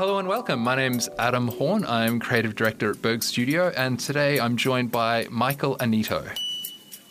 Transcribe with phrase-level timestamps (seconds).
[0.00, 0.60] Hello and welcome.
[0.60, 1.84] My name's Adam Horn.
[1.84, 6.26] I'm creative director at Berg Studio, and today I'm joined by Michael Anito.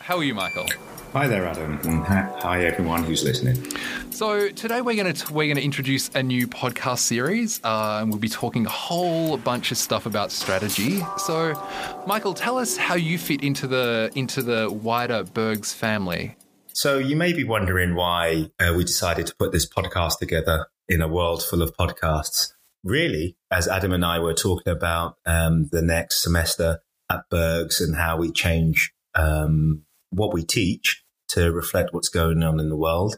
[0.00, 0.66] How are you, Michael?
[1.12, 3.64] Hi there, Adam, and hi everyone who's listening.
[4.10, 8.10] So today we're going to we're going to introduce a new podcast series, uh, and
[8.10, 11.00] we'll be talking a whole bunch of stuff about strategy.
[11.16, 11.54] So,
[12.08, 16.34] Michael, tell us how you fit into the into the wider Berghs family.
[16.72, 21.00] So you may be wondering why uh, we decided to put this podcast together in
[21.00, 22.54] a world full of podcasts.
[22.82, 26.80] Really, as Adam and I were talking about um, the next semester
[27.10, 32.58] at Berghs and how we change um, what we teach to reflect what's going on
[32.58, 33.16] in the world,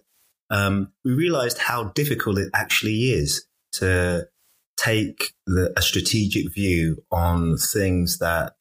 [0.51, 4.27] um, we realized how difficult it actually is to
[4.77, 8.55] take the, a strategic view on things that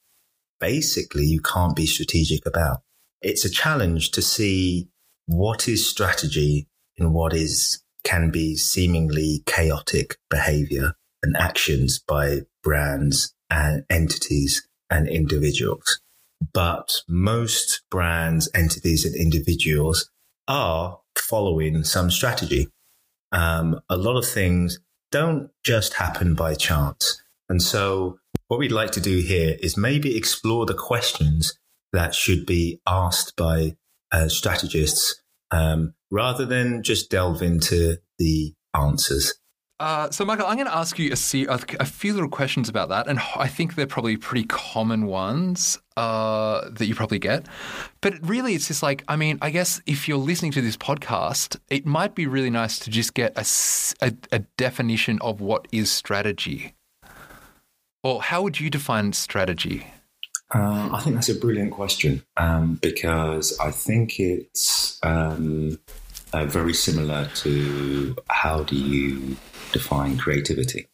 [0.59, 2.81] basically you can't be strategic about.
[3.21, 4.89] It's a challenge to see
[5.25, 13.33] what is strategy and what is can be seemingly chaotic behavior and actions by brands
[13.49, 15.99] and entities and individuals.
[16.53, 20.09] But most brands, entities, and individuals
[20.48, 22.67] are following some strategy.
[23.31, 24.79] Um, a lot of things
[25.11, 27.21] don't just happen by chance.
[27.48, 28.17] And so,
[28.48, 31.57] what we'd like to do here is maybe explore the questions
[31.93, 33.76] that should be asked by
[34.11, 35.20] uh, strategists
[35.52, 39.34] um, rather than just delve into the answers.
[39.82, 43.07] Uh, so, Michael, I'm going to ask you a, a, few little questions about that,
[43.07, 47.48] and I think they're probably pretty common ones uh, that you probably get.
[47.99, 51.57] But really, it's just like, I mean, I guess if you're listening to this podcast,
[51.68, 55.90] it might be really nice to just get a, a, a definition of what is
[55.90, 56.76] strategy.
[58.04, 59.88] Or how would you define strategy?
[60.54, 65.80] Uh, I think that's a brilliant question um, because I think it's um,
[66.34, 69.38] uh, very similar to how do you
[69.72, 70.90] define creativity.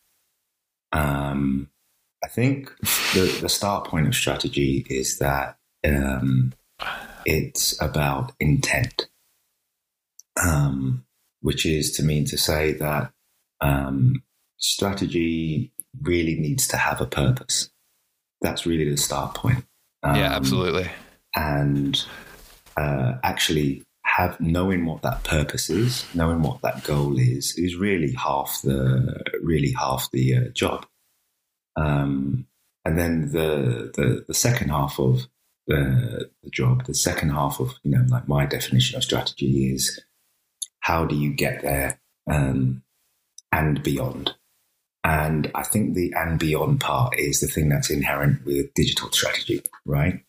[0.91, 1.69] Um,
[2.23, 2.71] I think
[3.13, 6.53] the, the start point of strategy is that um,
[7.25, 9.07] it's about intent,
[10.43, 11.03] um,
[11.41, 13.11] which is to mean to say that
[14.57, 17.69] strategy really needs to have a purpose.
[18.41, 19.65] That's really the start point.
[20.03, 20.89] yeah, um, absolutely.
[21.35, 22.03] And
[22.75, 28.13] uh, actually, have knowing what that purpose is, knowing what that goal is, is really
[28.13, 30.85] half the really half the uh, job.
[31.75, 32.47] Um,
[32.85, 35.27] and then the, the the second half of
[35.67, 39.99] the, the job, the second half of you know like my definition of strategy is
[40.79, 41.99] how do you get there
[42.31, 42.81] um,
[43.51, 44.35] and beyond.
[45.03, 49.61] And I think the and beyond part is the thing that's inherent with digital strategy,
[49.85, 50.21] right?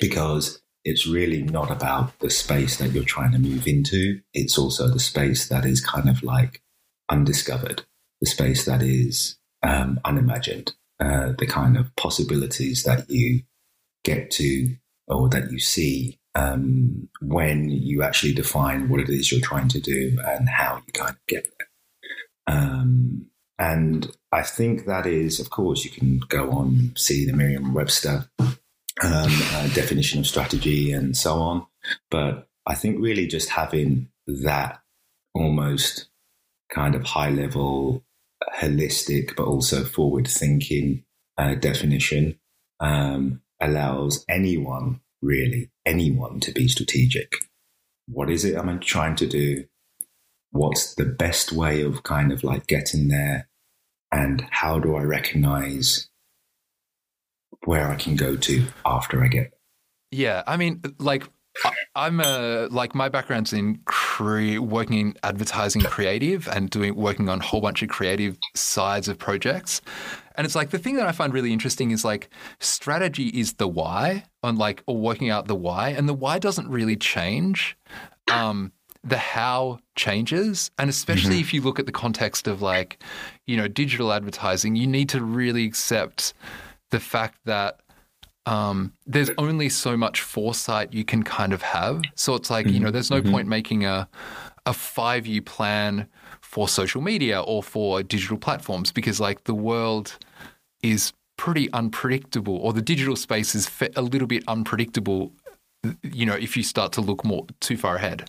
[0.00, 4.20] Because it's really not about the space that you're trying to move into.
[4.32, 6.62] It's also the space that is kind of like
[7.08, 7.84] undiscovered,
[8.20, 13.42] the space that is um, unimagined, uh, the kind of possibilities that you
[14.04, 14.74] get to
[15.06, 19.80] or that you see um, when you actually define what it is you're trying to
[19.80, 22.56] do and how you kind of get there.
[22.56, 23.26] Um,
[23.60, 28.52] and I think that is, of course, you can go on see the Merriam-Webster um,
[29.02, 31.66] uh, definition of strategy and so on.
[32.10, 34.80] But I think really just having that
[35.34, 36.08] almost
[36.72, 38.02] kind of high level,
[38.54, 41.04] holistic, but also forward thinking
[41.36, 42.38] uh, definition
[42.80, 47.34] um, allows anyone, really, anyone to be strategic.
[48.08, 49.66] What is it I'm trying to do?
[50.50, 53.48] What's the best way of kind of like getting there?
[54.12, 56.10] And how do I recognize
[57.64, 59.52] where I can go to after I get.
[60.10, 61.24] Yeah, I mean, like
[61.94, 67.40] I'm a like my background's in cre- working in advertising creative and doing working on
[67.40, 69.80] a whole bunch of creative sides of projects.
[70.36, 73.68] And it's like the thing that I find really interesting is like strategy is the
[73.68, 77.76] why on like or working out the why and the why doesn't really change.
[78.32, 78.72] Um,
[79.02, 81.40] the how changes and especially mm-hmm.
[81.40, 83.02] if you look at the context of like
[83.46, 86.34] you know digital advertising you need to really accept
[86.90, 87.80] the fact that
[88.46, 92.02] um, there's only so much foresight you can kind of have.
[92.14, 92.74] So it's like, mm-hmm.
[92.74, 93.30] you know, there's no mm-hmm.
[93.30, 94.08] point making a,
[94.66, 96.06] a five year plan
[96.40, 100.18] for social media or for digital platforms because, like, the world
[100.82, 105.32] is pretty unpredictable, or the digital space is a little bit unpredictable,
[106.02, 108.28] you know, if you start to look more too far ahead.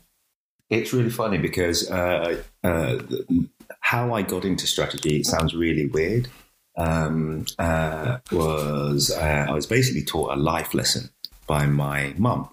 [0.72, 3.00] It's really funny because uh, uh,
[3.82, 6.28] how I got into strategy, it sounds really weird
[6.78, 11.10] um, uh, was uh, I was basically taught a life lesson
[11.48, 12.50] by my mum.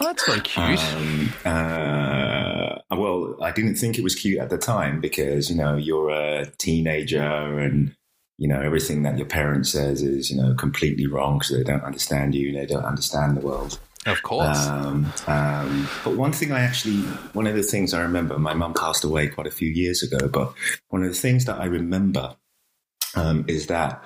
[0.00, 0.80] Oh, that's very cute.
[0.80, 5.76] Um, uh, well, I didn't think it was cute at the time because you know
[5.76, 7.94] you're a teenager and
[8.38, 11.82] you know everything that your parents says is you know completely wrong because they don't
[11.82, 13.78] understand you, they don't understand the world.
[14.06, 14.66] Of course.
[14.66, 16.98] Um, um, but one thing I actually,
[17.32, 20.28] one of the things I remember, my mum passed away quite a few years ago,
[20.28, 20.54] but
[20.88, 22.36] one of the things that I remember
[23.14, 24.02] um, is that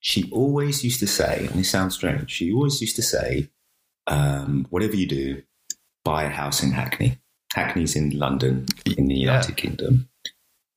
[0.00, 3.48] she always used to say, and it sounds strange, she always used to say,
[4.06, 5.42] um, whatever you do,
[6.04, 7.18] buy a house in Hackney.
[7.54, 8.66] Hackney's in London,
[8.96, 9.54] in the United yeah.
[9.56, 10.08] Kingdom.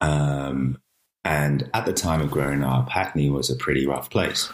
[0.01, 0.79] Um,
[1.25, 4.49] and at the time of growing up, Hackney was a pretty rough place.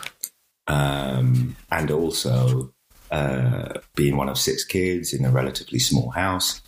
[0.67, 2.73] Um, and also,
[3.11, 6.61] uh, being one of six kids in a relatively small house,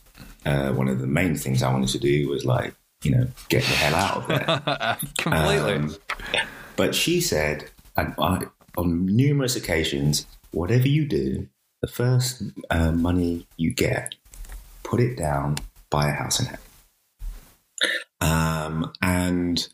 [0.45, 2.73] uh, one of the main things I wanted to do was like,
[3.03, 4.97] you know, get the hell out of there.
[5.17, 5.73] Completely.
[5.73, 5.95] Um,
[6.75, 8.43] but she said, and I,
[8.77, 11.47] on numerous occasions, whatever you do,
[11.81, 14.15] the first uh, money you get,
[14.83, 15.57] put it down,
[15.89, 16.59] buy a house in it.
[18.21, 19.67] Um, and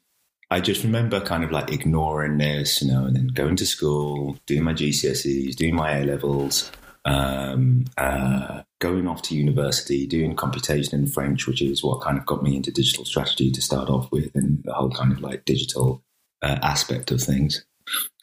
[0.52, 4.38] I just remember kind of like ignoring this, you know, and then going to school,
[4.46, 6.72] doing my GCSEs, doing my A levels,
[7.06, 12.26] um, uh, going off to university, doing computation and French, which is what kind of
[12.26, 15.46] got me into digital strategy to start off with, and the whole kind of like
[15.46, 16.04] digital
[16.42, 17.66] uh, aspect of things,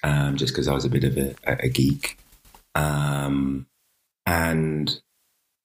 [0.03, 2.19] um, just because I was a bit of a, a geek.
[2.75, 3.67] Um,
[4.27, 5.01] and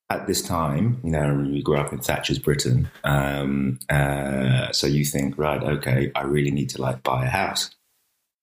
[0.09, 5.03] at this time, you know, you grew up in Thatcher's Britain, um, uh, so you
[5.03, 7.71] think, right, okay, I really need to like buy a house.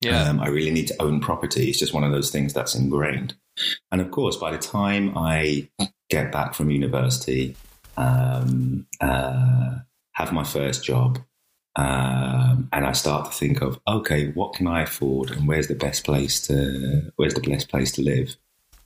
[0.00, 1.70] Yeah, um, I really need to own property.
[1.70, 3.36] It's just one of those things that's ingrained.
[3.92, 5.68] And of course, by the time I
[6.10, 7.54] get back from university,
[7.96, 9.78] um, uh,
[10.14, 11.20] have my first job,
[11.76, 15.76] um, and I start to think of, okay, what can I afford, and where's the
[15.76, 18.34] best place to where's the best place to live?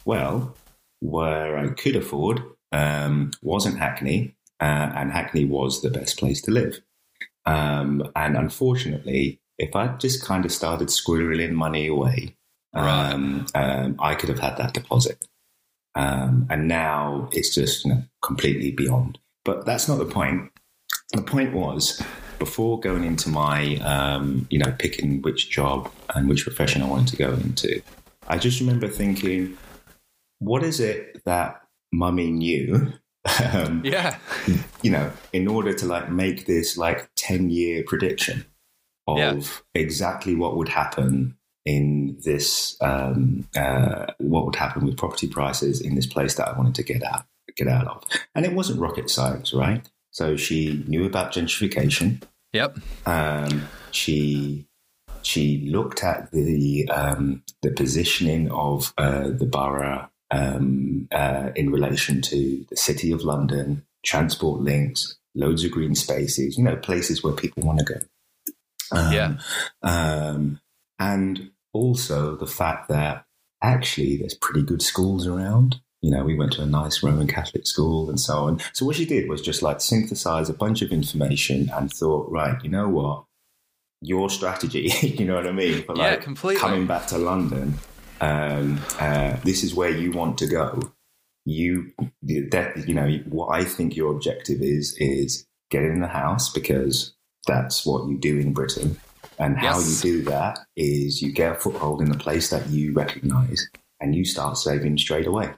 [0.05, 0.55] Well,
[1.01, 2.43] where I could afford
[2.77, 6.81] um, wasn't Hackney, uh, and Hackney was the best place to live.
[7.47, 12.37] Um, and unfortunately, if I just kind of started squirreling money away,
[12.75, 15.27] um, um, I could have had that deposit.
[15.95, 19.19] Um, and now it's just you know, completely beyond.
[19.45, 20.51] But that's not the point.
[21.13, 22.03] The point was
[22.39, 27.09] before going into my, um, you know, picking which job and which profession I wanted
[27.09, 27.81] to go into,
[28.29, 29.57] I just remember thinking,
[30.41, 32.93] what is it that mummy knew
[33.53, 34.19] um, yeah.
[34.83, 38.45] you know in order to like make this like 10 year prediction
[39.07, 39.81] of yeah.
[39.81, 45.97] exactly what would happen in this um, uh, what would happen with property prices in
[45.97, 47.25] this place that I wanted to get out
[47.57, 48.05] get out of.
[48.35, 49.89] And it wasn't rocket science right?
[50.11, 52.23] So she knew about gentrification.
[52.53, 52.79] Yep.
[53.05, 54.67] Um, she
[55.23, 62.21] she looked at the um, the positioning of uh, the borough um, uh, in relation
[62.23, 67.33] to the City of London, transport links, loads of green spaces, you know, places where
[67.33, 68.01] people want to go.
[68.93, 69.37] Um, yeah.
[69.83, 70.61] Um,
[70.99, 73.25] and also the fact that
[73.63, 75.81] actually there's pretty good schools around.
[76.03, 78.61] You know, we went to a nice Roman Catholic school and so on.
[78.73, 82.63] So what she did was just like synthesize a bunch of information and thought, right,
[82.63, 83.25] you know what?
[84.03, 85.83] Your strategy, you know what I mean?
[85.83, 86.61] For like yeah, completely.
[86.61, 87.79] coming back to London
[88.21, 90.81] um, uh, this is where you want to go.
[91.45, 91.93] You,
[92.23, 97.15] that, you know, what I think your objective is is get in the house because
[97.47, 98.99] that's what you do in Britain.
[99.39, 100.05] And how yes.
[100.05, 103.69] you do that is you get a foothold in the place that you recognize
[104.01, 105.51] and you start saving straight away.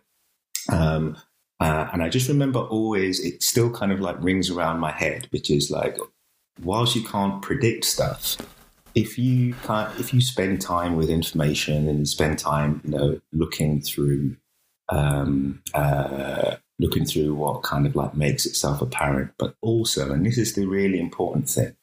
[0.71, 1.17] Um,
[1.61, 5.29] uh, and I just remember always, it still kind of like rings around my head,
[5.31, 5.97] which is like,
[6.63, 8.37] whilst you can't predict stuff,
[8.99, 9.55] if you
[9.99, 14.37] if you spend time with information and spend time, you know, looking through
[14.89, 20.37] um, uh, looking through what kind of like makes itself apparent, but also, and this
[20.37, 21.77] is the really important thing,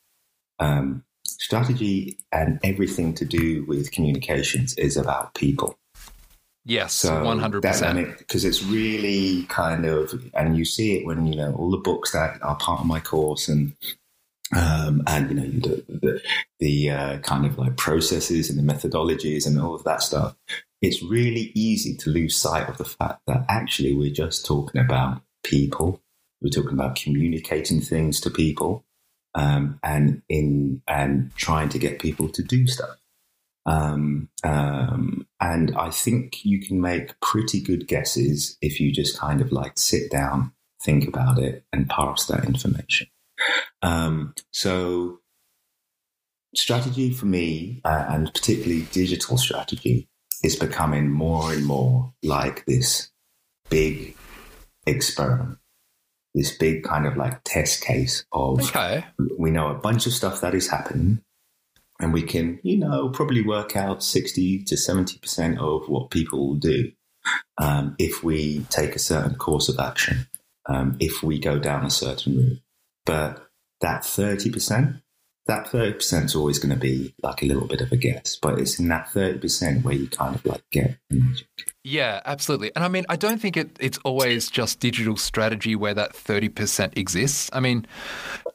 [0.60, 5.78] um, strategy and everything to do with communications is about people.
[6.66, 8.18] Yes, one hundred percent.
[8.18, 12.12] Because it's really kind of, and you see it when you know all the books
[12.12, 13.74] that are part of my course and
[14.56, 16.22] um, and you know the the,
[16.60, 20.36] the uh, kind of like processes and the methodologies and all of that stuff.
[20.82, 25.22] It's really easy to lose sight of the fact that actually we're just talking about
[25.44, 26.02] people.
[26.42, 28.86] We're talking about communicating things to people,
[29.34, 32.98] um, and in and trying to get people to do stuff.
[33.66, 39.42] Um, um, and I think you can make pretty good guesses if you just kind
[39.42, 43.08] of like sit down, think about it, and parse that information.
[43.82, 45.20] Um, so,
[46.56, 50.08] strategy for me, uh, and particularly digital strategy,
[50.44, 53.12] is becoming more and more like this
[53.70, 54.16] big
[54.86, 55.58] experiment.
[56.34, 59.06] this big kind of like test case of Okay.
[59.40, 61.22] we know a bunch of stuff that is happening
[62.00, 66.56] and we can, you know, probably work out 60 to 70% of what people will
[66.56, 66.92] do
[67.58, 70.28] um, if we take a certain course of action,
[70.68, 72.62] um, if we go down a certain route.
[73.06, 73.48] But
[73.82, 75.02] that 30%,
[75.48, 78.60] that 30% is always going to be like a little bit of a guess, but
[78.60, 81.48] it's in that 30% where you kind of like get the magic.
[81.84, 82.72] Yeah, absolutely.
[82.76, 86.98] And I mean, I don't think it, it's always just digital strategy where that 30%
[86.98, 87.48] exists.
[87.54, 87.86] I mean,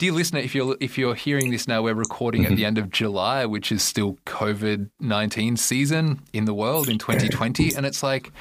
[0.00, 2.64] dear listener, if you're if you're hearing this now, we're recording at the mm-hmm.
[2.64, 8.02] end of July, which is still COVID-19 season in the world in 2020, and it's
[8.02, 8.32] like,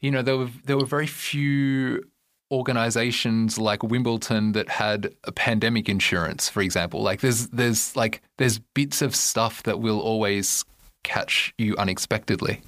[0.00, 2.04] you know, there were there were very few
[2.50, 7.02] organizations like Wimbledon that had a pandemic insurance, for example.
[7.02, 10.64] Like there's there's like there's bits of stuff that will always
[11.04, 12.60] catch you unexpectedly.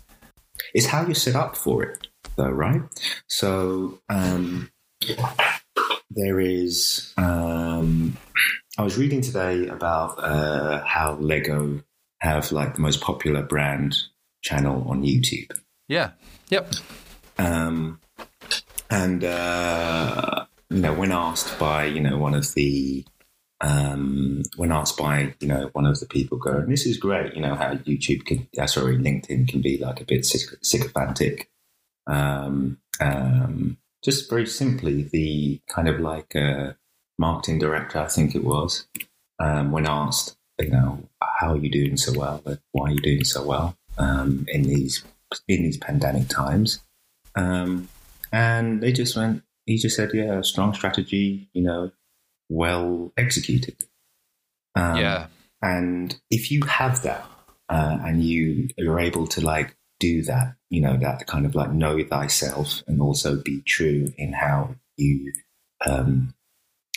[0.75, 2.83] It's how you set up for it, though, right?
[3.29, 4.71] So um,
[6.11, 7.13] there is.
[7.17, 8.17] Um,
[8.77, 11.83] I was reading today about uh, how Lego
[12.21, 13.97] have like the most popular brand
[14.43, 15.51] channel on YouTube.
[15.89, 16.11] Yeah.
[16.51, 16.73] Yep.
[17.39, 18.01] Um,
[18.91, 23.05] and uh, you know, when asked by you know one of the
[23.61, 27.41] um, when asked by you know one of the people going, "This is great," you
[27.41, 31.51] know how YouTube can, uh, sorry, LinkedIn can be like a bit syc- sycophantic.
[32.07, 36.73] Um, um, just very simply, the kind of like uh,
[37.19, 38.87] marketing director, I think it was,
[39.39, 42.41] um, when asked, you know, how are you doing so well?
[42.45, 45.05] But why are you doing so well um, in these
[45.49, 46.81] in these pandemic times?
[47.35, 47.89] Um,
[48.33, 51.91] and they just went, he just said, yeah, strong strategy, you know,
[52.49, 53.77] well executed.
[54.75, 55.27] Um, yeah.
[55.61, 57.29] And if you have that
[57.69, 61.73] uh, and you are able to like do that, you know, that kind of like
[61.73, 65.33] know thyself and also be true in how you,
[65.85, 66.35] um,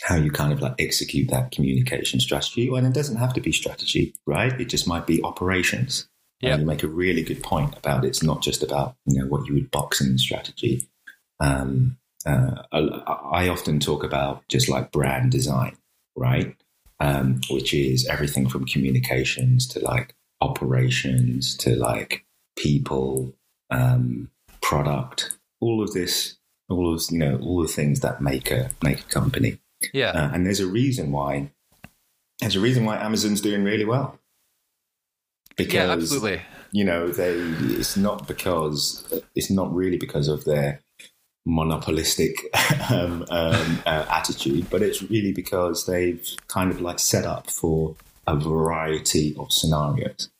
[0.02, 2.68] how you kind of like execute that communication strategy.
[2.68, 4.58] And it doesn't have to be strategy, right?
[4.60, 6.08] It just might be operations.
[6.40, 6.54] Yeah.
[6.54, 9.46] And you make a really good point about it's not just about, you know, what
[9.46, 10.88] you would box in strategy.
[11.42, 15.76] Um, uh, I, often talk about just like brand design,
[16.16, 16.54] right?
[17.00, 22.24] Um, which is everything from communications to like operations to like
[22.56, 23.34] people,
[23.70, 24.30] um,
[24.60, 26.36] product, all of this,
[26.68, 29.58] all of you know, all the things that make a make a company.
[29.92, 30.10] Yeah.
[30.10, 31.50] Uh, and there's a reason why.
[32.40, 34.18] There's a reason why Amazon's doing really well.
[35.56, 36.42] Because yeah, absolutely.
[36.70, 37.34] you know they
[37.78, 40.81] it's not because it's not really because of their
[41.44, 42.36] monopolistic
[42.90, 47.96] um, um, uh, attitude, but it's really because they've kind of like set up for
[48.26, 50.30] a variety of scenarios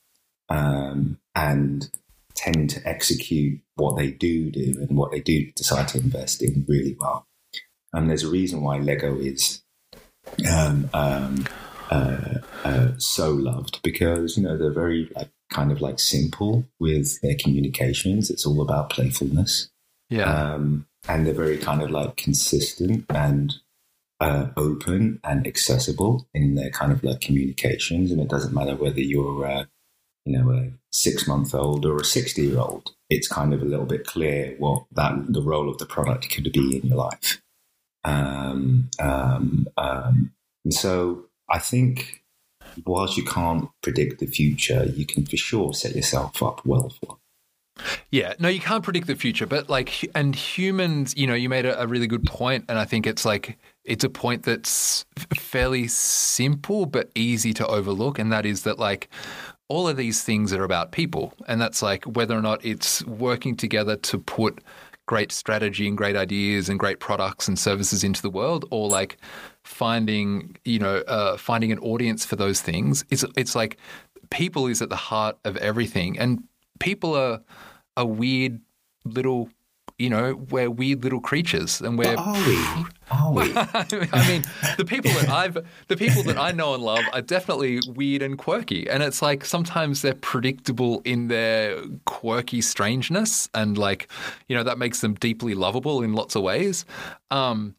[0.49, 1.89] um, and
[2.35, 6.65] tend to execute what they do do and what they do decide to invest in
[6.67, 7.27] really well.
[7.91, 9.61] And there's a reason why Lego is
[10.49, 11.45] um, um,
[11.91, 17.21] uh, uh, so loved because you know they're very like kind of like simple with
[17.21, 18.29] their communications.
[18.29, 19.69] It's all about playfulness.
[20.09, 20.53] Yeah.
[20.53, 23.55] Um, and they're very kind of like consistent and
[24.19, 28.11] uh, open and accessible in their kind of like communications.
[28.11, 29.65] And it doesn't matter whether you're, uh,
[30.25, 32.91] you know, a six month old or a 60 year old.
[33.09, 36.51] It's kind of a little bit clear what that the role of the product could
[36.53, 37.41] be in your life.
[38.05, 40.33] Um, um, um,
[40.63, 42.23] and so I think
[42.85, 47.17] whilst you can't predict the future, you can for sure set yourself up well for.
[48.11, 51.65] Yeah, no, you can't predict the future, but like, and humans, you know, you made
[51.65, 55.87] a, a really good point, and I think it's like it's a point that's fairly
[55.87, 59.09] simple but easy to overlook, and that is that like
[59.67, 63.55] all of these things are about people, and that's like whether or not it's working
[63.57, 64.63] together to put
[65.05, 69.17] great strategy and great ideas and great products and services into the world, or like
[69.63, 73.03] finding, you know, uh, finding an audience for those things.
[73.09, 73.77] It's it's like
[74.29, 76.43] people is at the heart of everything, and
[76.79, 77.41] people are
[77.97, 78.59] are weird
[79.05, 79.49] little
[79.99, 82.85] you know we're weird little creatures and we're But are we?
[83.11, 83.53] Are we?
[84.13, 84.43] I mean
[84.77, 88.37] the people that I've the people that I know and love are definitely weird and
[88.37, 94.09] quirky and it's like sometimes they're predictable in their quirky strangeness and like
[94.47, 96.85] you know that makes them deeply lovable in lots of ways
[97.29, 97.75] um,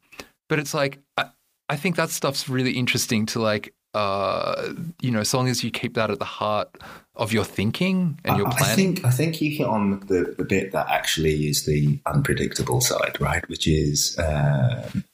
[0.49, 1.31] but it's like I,
[1.69, 5.71] I think that stuff's really interesting to like uh, you know, as long as you
[5.71, 6.77] keep that at the heart
[7.17, 8.73] of your thinking and your I- planning.
[8.73, 12.81] I think I think you hit on the, the bit that actually is the unpredictable
[12.81, 13.49] side, right?
[13.49, 15.05] Which is um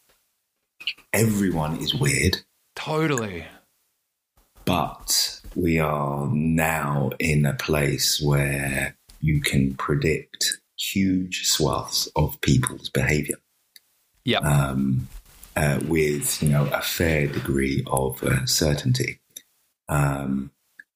[1.13, 2.39] everyone is weird,
[2.75, 3.45] totally.
[4.65, 12.89] but we are now in a place where you can predict huge swaths of people's
[12.89, 13.37] behavior.
[14.25, 14.39] Yeah.
[14.39, 15.09] Um,
[15.61, 19.21] uh, with you know a fair degree of uh, certainty.
[19.89, 20.53] Um,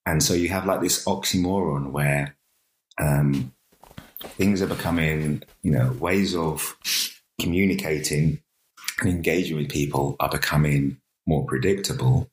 [0.07, 2.37] and so you have like this oxymoron where
[2.99, 3.53] um,
[4.21, 6.79] things are becoming, you know, ways of
[7.41, 8.41] communicating
[9.01, 12.31] and engaging with people are becoming more predictable.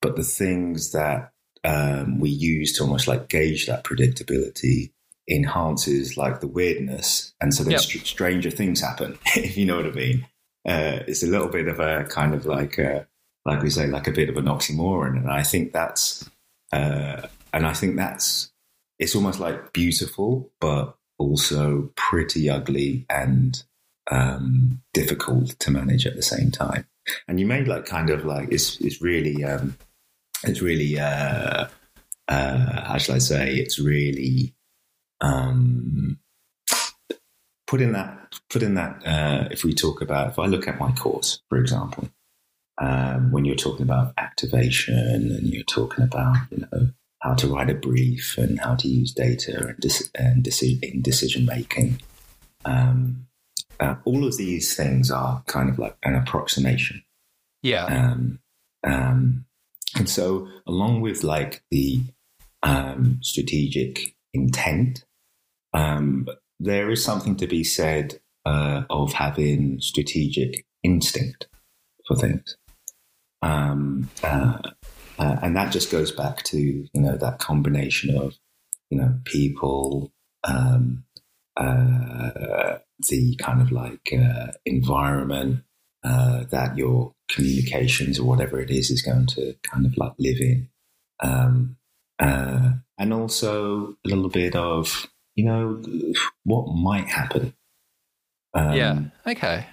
[0.00, 1.32] But the things that
[1.64, 4.92] um, we use to almost like gauge that predictability
[5.28, 7.32] enhances like the weirdness.
[7.40, 7.80] And so then yep.
[7.80, 10.26] stranger things happen, if you know what I mean.
[10.66, 13.06] Uh, it's a little bit of a kind of like, a,
[13.44, 15.16] like we say, like a bit of an oxymoron.
[15.16, 16.28] And I think that's,
[16.72, 18.52] uh, and I think that's,
[18.98, 23.62] it's almost like beautiful, but also pretty ugly and
[24.10, 26.86] um, difficult to manage at the same time.
[27.26, 29.76] And you made like kind of like it's it's really um,
[30.44, 31.66] it's really uh,
[32.28, 34.54] uh, how shall I say it's really
[35.20, 36.18] um,
[37.72, 41.40] putting that putting that uh, if we talk about if I look at my course
[41.48, 42.06] for example
[42.76, 46.90] um, when you're talking about activation and you're talking about you know
[47.22, 51.00] how to write a brief and how to use data and, dis- and deci- in
[51.00, 52.00] decision making.
[52.66, 53.28] Um,
[53.80, 57.02] uh, all of these things are kind of like an approximation.
[57.62, 57.84] Yeah.
[57.84, 58.40] Um,
[58.84, 59.46] um,
[59.96, 62.00] and so, along with like the
[62.62, 65.04] um, strategic intent,
[65.72, 66.26] um,
[66.62, 71.48] there is something to be said uh, of having strategic instinct
[72.06, 72.56] for things.
[73.42, 74.58] Um, uh,
[75.18, 78.34] uh, and that just goes back to you know that combination of
[78.90, 80.12] you know people,
[80.44, 81.04] um,
[81.56, 82.78] uh,
[83.08, 85.64] the kind of like uh, environment
[86.04, 90.40] uh, that your communications or whatever it is is going to kind of like live
[90.40, 90.68] in,
[91.20, 91.76] um,
[92.20, 95.82] and also a little bit of you know
[96.44, 97.54] what might happen.
[98.54, 99.00] Um, yeah.
[99.26, 99.66] Okay.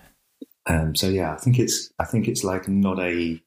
[0.65, 3.41] Um, so yeah, I think it's I think it's like not a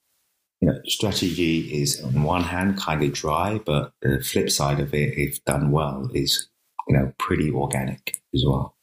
[0.63, 4.95] you know, strategy is on one hand kind of dry, but the flip side of
[4.95, 6.49] it, if done well, is
[6.89, 8.77] you know pretty organic as well.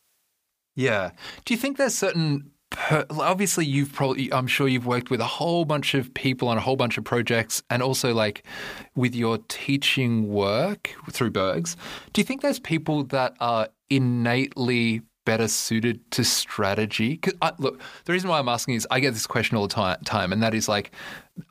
[0.76, 1.12] Yeah.
[1.46, 5.26] Do you think there's certain Per, obviously you've probably i'm sure you've worked with a
[5.26, 8.44] whole bunch of people on a whole bunch of projects and also like
[8.96, 11.76] with your teaching work through Berghs
[12.14, 17.10] do you think there's people that are innately better suited to strategy?
[17.10, 19.74] Because uh, look, the reason why I'm asking is I get this question all the
[19.74, 20.92] time, time and that is like,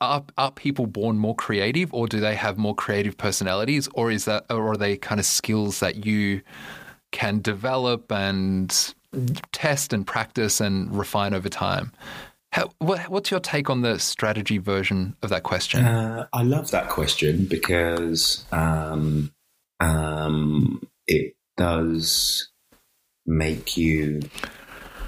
[0.00, 4.24] are, are people born more creative, or do they have more creative personalities, or is
[4.24, 6.42] that, or are they kind of skills that you
[7.12, 8.94] can develop and
[9.52, 11.92] test and practice and refine over time?
[12.52, 15.84] How, what, what's your take on the strategy version of that question?
[15.84, 19.32] Uh, I love that question because um,
[19.80, 22.48] um, it does
[23.26, 24.22] make you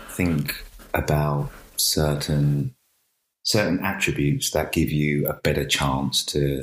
[0.08, 2.74] think about certain
[3.42, 6.62] certain attributes that give you a better chance to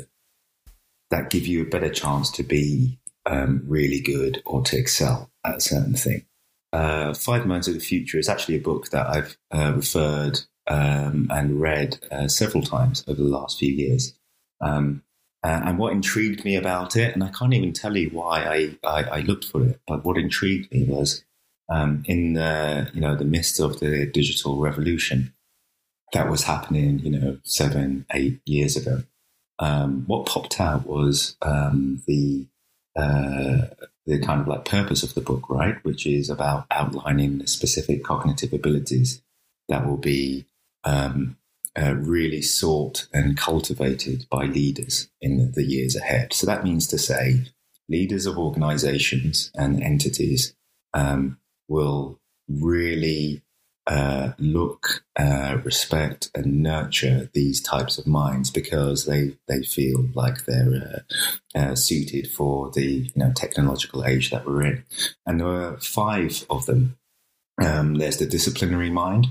[1.09, 5.61] that give you a better chance to be um, really good or to excel at
[5.61, 6.26] certain thing.
[6.73, 11.27] Uh, Five Minds of the Future is actually a book that I've uh, referred um,
[11.31, 14.13] and read uh, several times over the last few years.
[14.61, 15.03] Um,
[15.43, 19.03] and what intrigued me about it, and I can't even tell you why I, I,
[19.03, 21.23] I looked for it, but what intrigued me was
[21.69, 25.33] um, in the you know the midst of the digital revolution
[26.13, 29.03] that was happening, you know, seven eight years ago.
[29.59, 32.47] Um, what popped out was um, the
[32.95, 33.67] uh,
[34.07, 38.03] the kind of like purpose of the book, right, which is about outlining the specific
[38.03, 39.21] cognitive abilities
[39.67, 40.45] that will be
[40.85, 41.37] um,
[41.79, 46.33] uh, really sought and cultivated by leaders in the years ahead.
[46.33, 47.43] So that means to say,
[47.89, 50.55] leaders of organizations and entities
[50.93, 53.43] um, will really
[53.87, 60.45] uh, look, uh, respect, and nurture these types of minds because they they feel like
[60.45, 61.05] they're
[61.55, 64.83] uh, uh, suited for the you know technological age that we're in.
[65.25, 66.97] And there are five of them.
[67.63, 69.27] Um, there's the disciplinary mind,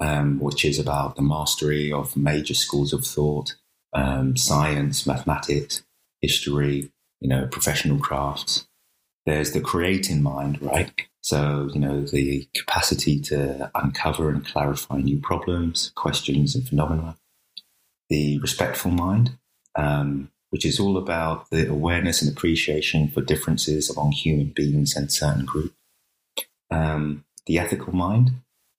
[0.00, 3.54] um, which is about the mastery of major schools of thought,
[3.94, 5.82] um, science, mathematics,
[6.20, 6.90] history,
[7.20, 8.66] you know, professional crafts.
[9.26, 10.92] There's the creating mind, right?
[11.22, 17.16] So, you know, the capacity to uncover and clarify new problems, questions, and phenomena.
[18.10, 19.38] The respectful mind,
[19.74, 25.10] um, which is all about the awareness and appreciation for differences among human beings and
[25.10, 25.74] certain groups.
[26.70, 28.32] Um, the ethical mind,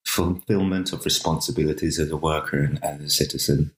[0.06, 3.72] fulfillment of responsibilities as a worker and as a citizen.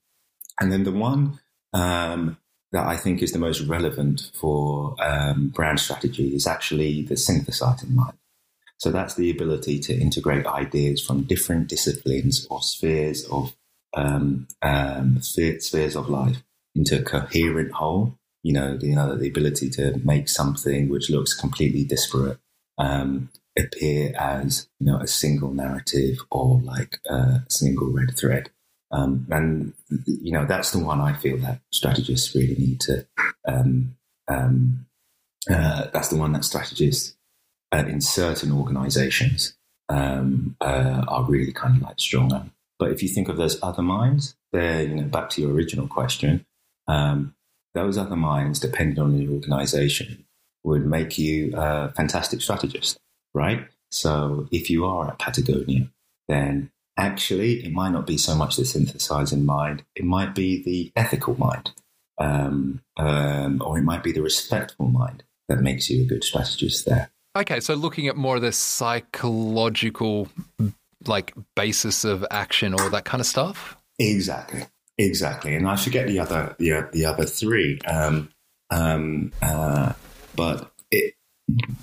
[0.60, 1.40] And then the one
[1.72, 2.36] um,
[2.72, 7.94] that I think is the most relevant for um, brand strategy is actually the synthesizing
[7.94, 8.18] mind.
[8.78, 13.56] So that's the ability to integrate ideas from different disciplines or spheres of
[13.96, 18.16] um, um, spheres of life into a coherent whole.
[18.44, 22.38] You know, the, you know, the ability to make something which looks completely disparate
[22.78, 28.50] um, appear as you know a single narrative or like a single red thread.
[28.90, 29.74] Um, and
[30.06, 33.06] you know that's the one I feel that strategists really need to.
[33.46, 33.96] Um,
[34.28, 34.86] um,
[35.50, 37.16] uh, that's the one that strategists
[37.72, 39.54] uh, in certain organisations
[39.88, 42.52] um, uh, are really kind of like strong on.
[42.78, 45.86] But if you think of those other minds, they're you know back to your original
[45.86, 46.46] question.
[46.86, 47.34] Um,
[47.74, 50.24] those other minds, depending on the organisation,
[50.64, 52.98] would make you a fantastic strategist,
[53.34, 53.66] right?
[53.90, 55.88] So if you are at Patagonia,
[56.28, 60.92] then actually it might not be so much the synthesizing mind, it might be the
[60.96, 61.70] ethical mind,
[62.18, 66.84] um, um, or it might be the respectful mind that makes you a good strategist
[66.84, 67.10] there.
[67.36, 70.28] Okay, so looking at more of the psychological
[71.06, 73.76] like basis of action or that kind of stuff.
[73.98, 74.64] Exactly,
[74.98, 75.54] exactly.
[75.54, 77.78] And I forget the other the, the other three.
[77.86, 78.30] Um,
[78.70, 79.92] um, uh,
[80.34, 81.14] but it,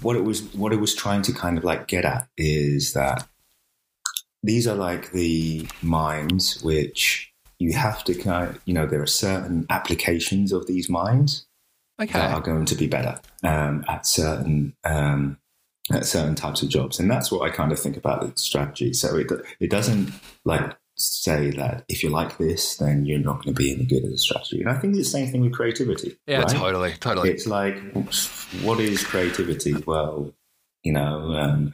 [0.01, 3.27] what it was what it was trying to kind of like get at is that
[4.45, 9.07] these are like the minds which you have to kind of, you know there are
[9.07, 11.47] certain applications of these minds
[12.01, 12.13] okay.
[12.13, 15.37] that are going to be better um, at certain um,
[15.91, 18.93] at certain types of jobs, and that's what I kind of think about the strategy.
[18.93, 20.11] So it it doesn't
[20.43, 24.03] like say that if you're like this, then you're not going to be any good
[24.03, 24.61] at the strategy.
[24.61, 26.17] And I think it's the same thing with creativity.
[26.25, 26.49] Yeah, right?
[26.49, 27.29] totally, totally.
[27.31, 27.77] It's like,
[28.61, 29.73] what is creativity?
[29.85, 30.33] Well,
[30.83, 31.73] you know, um,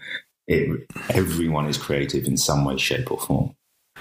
[0.52, 3.56] it, everyone is creative in some way, shape, or form.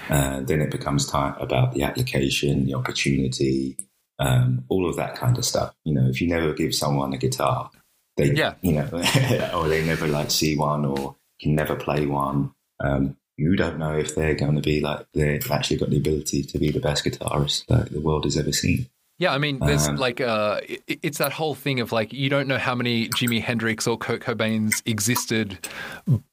[0.08, 3.76] Uh, then it becomes time about the application, the opportunity,
[4.18, 5.74] um, all of that kind of stuff.
[5.84, 7.70] You know, if you never give someone a guitar,
[8.16, 8.54] they, yeah.
[8.62, 8.88] you know,
[9.54, 12.52] or they never like see one or can never play one.
[12.82, 16.42] Um, you don't know if they're going to be like they've actually got the ability
[16.42, 18.86] to be the best guitarist that the world has ever seen.
[19.20, 22.48] Yeah, I mean, there's um, like uh, it's that whole thing of like you don't
[22.48, 25.68] know how many Jimi Hendrix or Kurt Cobains existed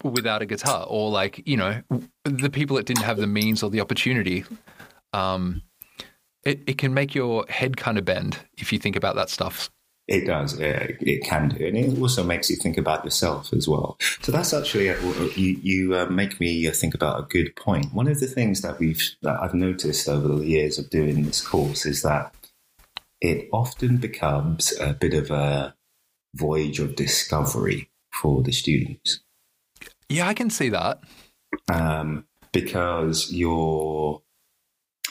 [0.05, 1.81] without a guitar, or like you know
[2.23, 4.45] the people that didn't have the means or the opportunity.
[5.11, 5.63] Um,
[6.43, 9.69] it it can make your head kind of bend if you think about that stuff.
[10.07, 10.57] It does.
[10.57, 13.97] it can do, and it also makes you think about yourself as well.
[14.21, 14.85] So that's actually
[15.35, 15.59] you.
[15.61, 17.93] You uh, make me think about a good point.
[17.93, 21.45] One of the things that we've that I've noticed over the years of doing this
[21.45, 22.33] course is that
[23.21, 25.75] it often becomes a bit of a
[26.35, 27.89] voyage of discovery
[28.21, 29.21] for the students.
[30.09, 31.01] Yeah, I can see that.
[31.71, 34.21] Um, because you're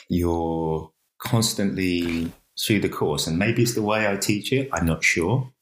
[0.09, 4.69] you're constantly through the course, and maybe it's the way I teach it.
[4.73, 5.53] I'm not sure,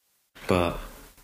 [0.46, 0.78] but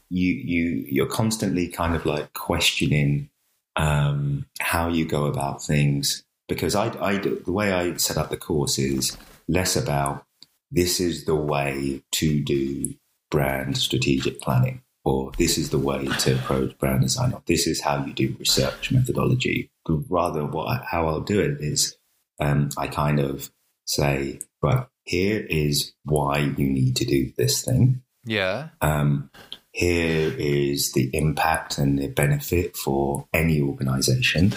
[0.09, 3.31] you you you're constantly kind of like questioning
[3.77, 8.37] um, how you go about things because I, I the way I set up the
[8.37, 9.17] course is
[9.49, 10.27] less about
[10.71, 12.95] this is the way to do
[13.31, 17.81] brand strategic planning or this is the way to approach brand design or this is
[17.81, 19.71] how you do research methodology
[20.09, 21.97] rather what how I'll do it is
[22.41, 23.51] um, I kind of
[23.85, 28.03] say right here is why you need to do this thing.
[28.25, 28.69] Yeah.
[28.81, 29.31] Um,
[29.73, 34.53] here is the impact and the benefit for any organization.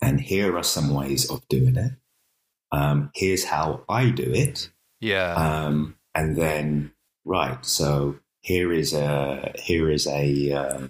[0.00, 1.92] And here are some ways of doing it.
[2.72, 4.70] Um, here's how I do it.
[5.02, 5.34] Yeah.
[5.34, 6.92] Um, and then,
[7.26, 7.62] right.
[7.66, 10.88] So here is a, here is a, uh,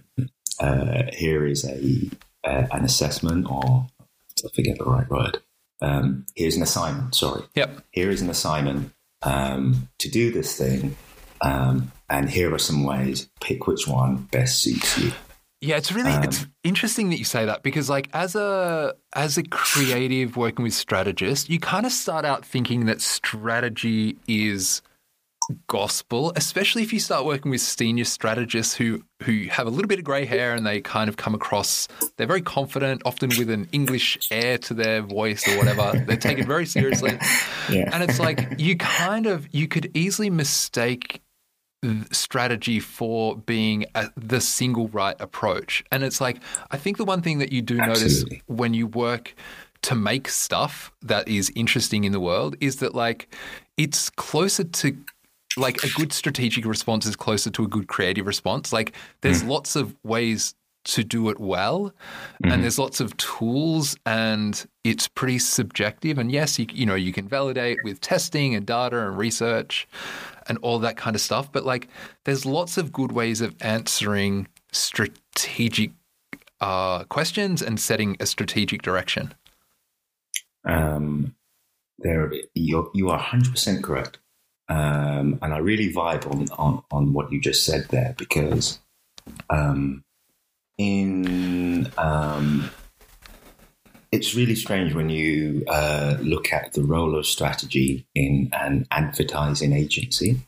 [0.60, 2.10] uh, here is a,
[2.44, 3.88] uh, an assessment or
[4.44, 5.42] I forget the right word
[5.82, 7.14] um, here's an assignment.
[7.14, 7.42] Sorry.
[7.54, 7.84] Yep.
[7.90, 10.96] Here is an assignment um, to do this thing,
[11.42, 13.28] um, and here are some ways.
[13.40, 15.12] Pick which one best suits you.
[15.62, 19.38] Yeah, it's really it's um, interesting that you say that because like as a as
[19.38, 24.82] a creative working with strategists, you kind of start out thinking that strategy is
[25.68, 30.00] gospel, especially if you start working with senior strategists who who have a little bit
[30.00, 33.68] of grey hair and they kind of come across they're very confident, often with an
[33.70, 35.96] English air to their voice or whatever.
[36.08, 37.16] they take it very seriously.
[37.70, 37.88] Yeah.
[37.92, 41.21] And it's like you kind of you could easily mistake
[42.12, 45.82] strategy for being a, the single right approach.
[45.90, 46.40] And it's like
[46.70, 48.36] I think the one thing that you do Absolutely.
[48.36, 49.34] notice when you work
[49.82, 53.34] to make stuff that is interesting in the world is that like
[53.76, 54.96] it's closer to
[55.56, 58.72] like a good strategic response is closer to a good creative response.
[58.72, 59.48] Like there's mm.
[59.48, 61.90] lots of ways to do it well
[62.42, 62.52] mm-hmm.
[62.52, 67.12] and there's lots of tools and it's pretty subjective and yes you, you know you
[67.12, 69.86] can validate with testing and data and research
[70.48, 71.88] and all that kind of stuff but like
[72.24, 75.92] there's lots of good ways of answering strategic
[76.60, 79.34] uh, questions and setting a strategic direction
[80.64, 81.34] um,
[82.02, 84.18] there you're, you are 100% correct.
[84.68, 88.78] Um, and I really vibe on, on, on what you just said there because
[89.50, 90.04] um,
[90.78, 92.70] in um,
[94.12, 99.72] it's really strange when you uh, look at the role of strategy in an advertising
[99.72, 100.38] agency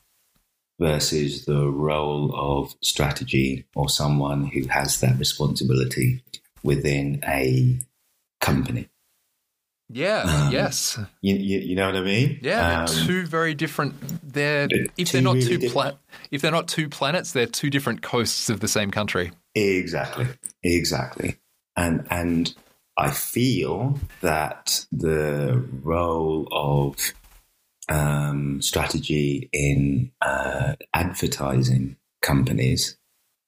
[0.79, 6.23] versus the role of strategy or someone who has that responsibility
[6.63, 7.79] within a
[8.41, 8.89] company.
[9.89, 10.23] Yeah.
[10.23, 10.99] Um, yes.
[11.23, 12.39] You, you, you, know what I mean?
[12.43, 12.83] Yeah.
[12.83, 13.95] Um, two very different.
[14.33, 15.93] They're if they they're not really two pla-
[16.31, 19.33] if they're not two planets, they're two different coasts of the same country.
[19.55, 20.27] Exactly.
[20.63, 21.37] Exactly.
[21.77, 22.55] And and
[22.97, 26.97] I feel that the role of
[27.89, 32.97] um, strategy in uh, advertising companies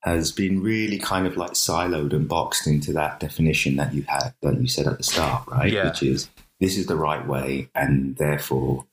[0.03, 4.35] has been really kind of like siloed and boxed into that definition that you had
[4.43, 5.73] that you said at the start, right?
[5.73, 5.89] Yeah.
[5.89, 6.29] Which is
[6.61, 8.87] this is the right way, and therefore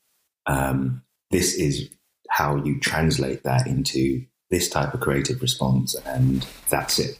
[0.45, 1.89] um, this is
[2.29, 7.19] how you translate that into this type of creative response, and that's it.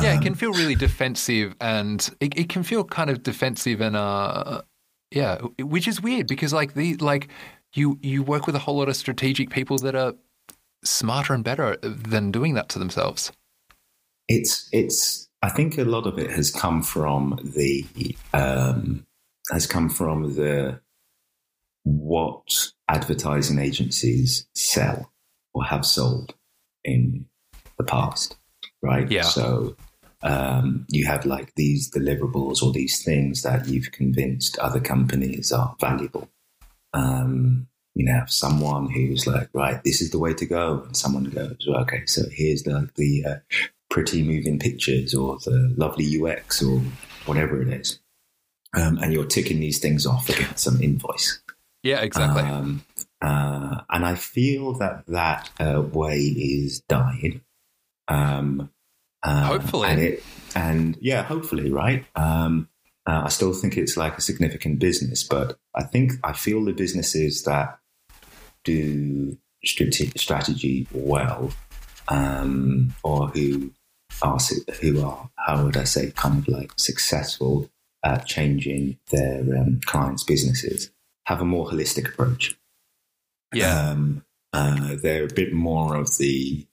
[0.00, 3.80] Yeah, it can um, feel really defensive, and it, it can feel kind of defensive
[3.80, 4.62] and uh,
[5.10, 7.28] yeah, which is weird because like the like
[7.74, 10.14] you you work with a whole lot of strategic people that are
[10.84, 13.32] smarter and better than doing that to themselves.
[14.28, 15.28] It's it's.
[15.42, 17.86] I think a lot of it has come from the
[18.32, 19.06] um,
[19.50, 20.80] has come from the
[21.84, 25.12] what advertising agencies sell
[25.54, 26.34] or have sold
[26.82, 27.26] in
[27.78, 28.36] the past,
[28.82, 29.10] right?
[29.10, 29.22] Yeah.
[29.22, 29.76] So
[30.22, 35.76] um, you have like these deliverables or these things that you've convinced other companies are
[35.80, 36.28] valuable.
[36.92, 41.24] Um, you know, someone who's like, right, this is the way to go, and someone
[41.24, 43.36] goes, well, okay, so here's the the uh,
[43.88, 46.80] pretty moving pictures or the lovely UX or
[47.24, 48.00] whatever it is,
[48.74, 51.40] um, and you're ticking these things off against some invoice.
[51.82, 52.42] Yeah, exactly.
[52.42, 52.84] Um,
[53.22, 57.40] uh, and I feel that that uh, way is dying.
[58.08, 58.70] Um,
[59.22, 60.22] uh, hopefully, and, it,
[60.54, 62.04] and, yeah, hopefully, right?
[62.14, 62.68] Um,
[63.06, 66.72] uh, I still think it's like a significant business, but I think I feel the
[66.72, 67.78] businesses that
[68.64, 71.52] do strategy well,
[72.08, 73.70] um, or who
[74.22, 74.38] are
[74.80, 77.70] who are how would I say kind of like successful
[78.04, 80.90] at changing their um, clients' businesses
[81.26, 82.56] have a more holistic approach.
[83.52, 86.66] Yeah, um, uh, they're a bit more of the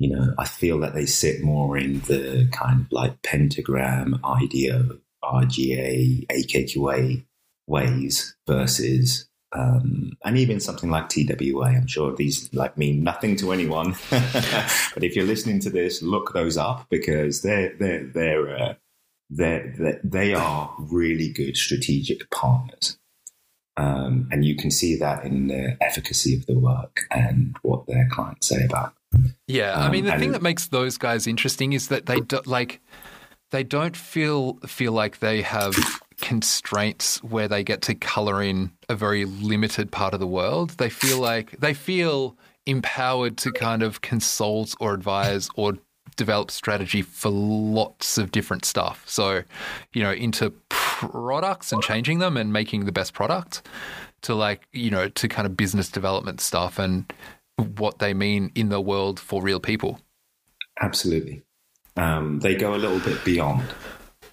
[0.00, 4.98] you know, I feel that they sit more in the kind of like pentagram, IDEO,
[5.22, 7.26] RGA, AKQA
[7.66, 13.52] ways versus um, and even something like TWA, I'm sure these like mean nothing to
[13.52, 13.94] anyone.
[14.10, 18.74] but if you're listening to this, look those up because they're they're they're, uh,
[19.28, 22.96] they're, they're they are really good strategic partners,
[23.76, 28.08] um, and you can see that in the efficacy of the work and what their
[28.10, 28.94] clients say about.
[29.46, 32.40] Yeah, um, I mean the thing that makes those guys interesting is that they do,
[32.46, 32.80] like
[33.50, 35.74] they don't feel feel like they have
[36.20, 40.70] constraints where they get to color in a very limited part of the world.
[40.70, 45.78] They feel like they feel empowered to kind of consult or advise or
[46.16, 49.02] develop strategy for lots of different stuff.
[49.06, 49.42] So,
[49.92, 53.62] you know, into products and changing them and making the best product
[54.22, 57.10] to like, you know, to kind of business development stuff and
[57.62, 60.00] what they mean in the world for real people.
[60.80, 61.42] Absolutely.
[61.96, 63.64] Um, they go a little bit beyond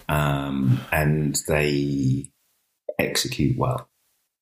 [0.08, 2.30] um, and they
[2.98, 3.88] execute well.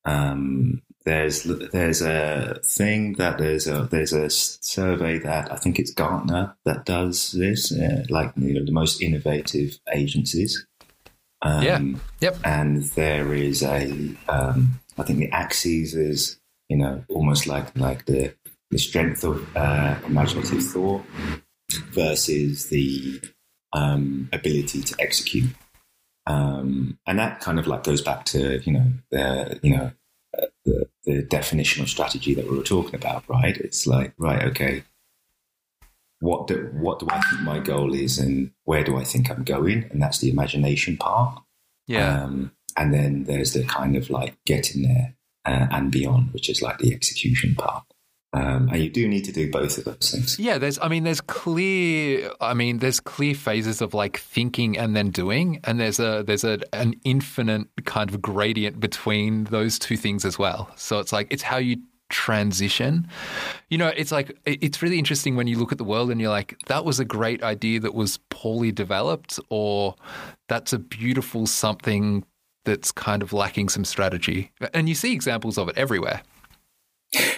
[0.04, 5.92] Um, there's there's a thing that there's a there's a survey that I think it's
[5.92, 10.66] Gartner that does this, uh, like you know, the most innovative agencies.
[11.42, 11.80] Um, yeah.
[12.20, 12.36] Yep.
[12.44, 18.06] And there is a um, I think the axes is you know almost like like
[18.06, 18.34] the
[18.70, 21.02] the strength of uh, imaginative thought
[21.90, 23.20] versus the
[23.72, 25.50] um, ability to execute.
[26.26, 29.92] Um, and that kind of like goes back to you know the you know
[30.36, 33.56] uh, the, the definition of strategy that we were talking about, right?
[33.56, 34.82] It's like right, okay,
[36.20, 39.44] what do what do I think my goal is, and where do I think I'm
[39.44, 41.42] going, and that's the imagination part.
[41.86, 42.24] Yeah.
[42.24, 46.60] Um, and then there's the kind of like getting there uh, and beyond, which is
[46.60, 47.84] like the execution part.
[48.36, 50.38] Um, and you do need to do both of those things.
[50.38, 50.78] Yeah, there's.
[50.80, 52.30] I mean, there's clear.
[52.40, 56.44] I mean, there's clear phases of like thinking and then doing, and there's a there's
[56.44, 60.70] a an infinite kind of gradient between those two things as well.
[60.76, 61.78] So it's like it's how you
[62.10, 63.08] transition.
[63.70, 66.30] You know, it's like it's really interesting when you look at the world and you're
[66.30, 69.94] like, that was a great idea that was poorly developed, or
[70.48, 72.22] that's a beautiful something
[72.64, 74.52] that's kind of lacking some strategy.
[74.74, 76.20] And you see examples of it everywhere.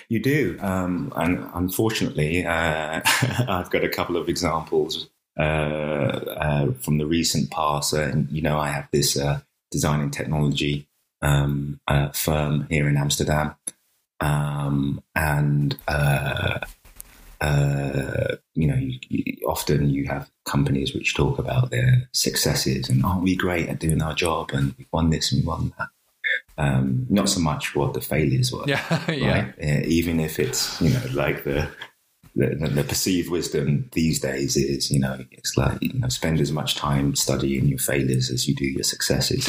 [0.08, 0.58] You do.
[0.60, 3.00] Um, and unfortunately, uh,
[3.48, 7.92] I've got a couple of examples uh, uh, from the recent past.
[7.92, 10.88] And, you know, I have this uh, design and technology
[11.22, 13.54] um, uh, firm here in Amsterdam.
[14.20, 16.58] Um, and, uh,
[18.54, 23.22] you know, you, you, often you have companies which talk about their successes and aren't
[23.22, 25.88] we great at doing our job and we won this and we won that.
[26.58, 28.64] Um, not so much what the failures were.
[28.66, 29.52] Yeah, yeah.
[29.62, 31.68] Uh, even if it's you know like the,
[32.34, 36.50] the the perceived wisdom these days is you know it's like you know spend as
[36.50, 39.48] much time studying your failures as you do your successes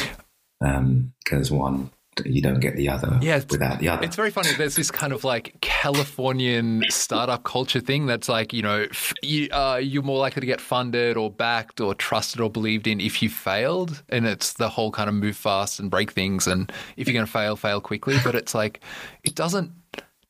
[0.59, 1.89] because um, one
[2.25, 4.03] you don't get the other yeah, without the other.
[4.03, 4.49] It's very funny.
[4.57, 8.87] There's this kind of like Californian startup culture thing that's like, you know,
[9.21, 12.99] you, uh, you're more likely to get funded or backed or trusted or believed in
[12.99, 14.03] if you failed.
[14.09, 16.47] And it's the whole kind of move fast and break things.
[16.47, 18.17] And if you're going to fail, fail quickly.
[18.23, 18.81] But it's like,
[19.23, 19.71] it doesn't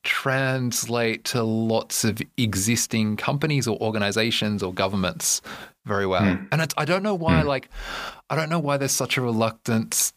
[0.02, 5.42] translate to lots of existing companies or organizations or governments
[5.84, 6.22] very well.
[6.22, 6.48] Mm.
[6.52, 7.46] And I don't know why, mm.
[7.46, 7.68] like,
[8.28, 10.12] I don't know why there's such a reluctance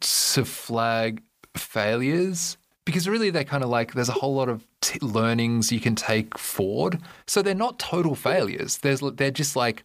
[0.00, 1.22] to flag
[1.56, 5.80] failures because really they're kind of like there's a whole lot of t- learnings you
[5.80, 7.00] can take forward.
[7.26, 8.78] So they're not total failures.
[8.78, 9.84] There's they're just like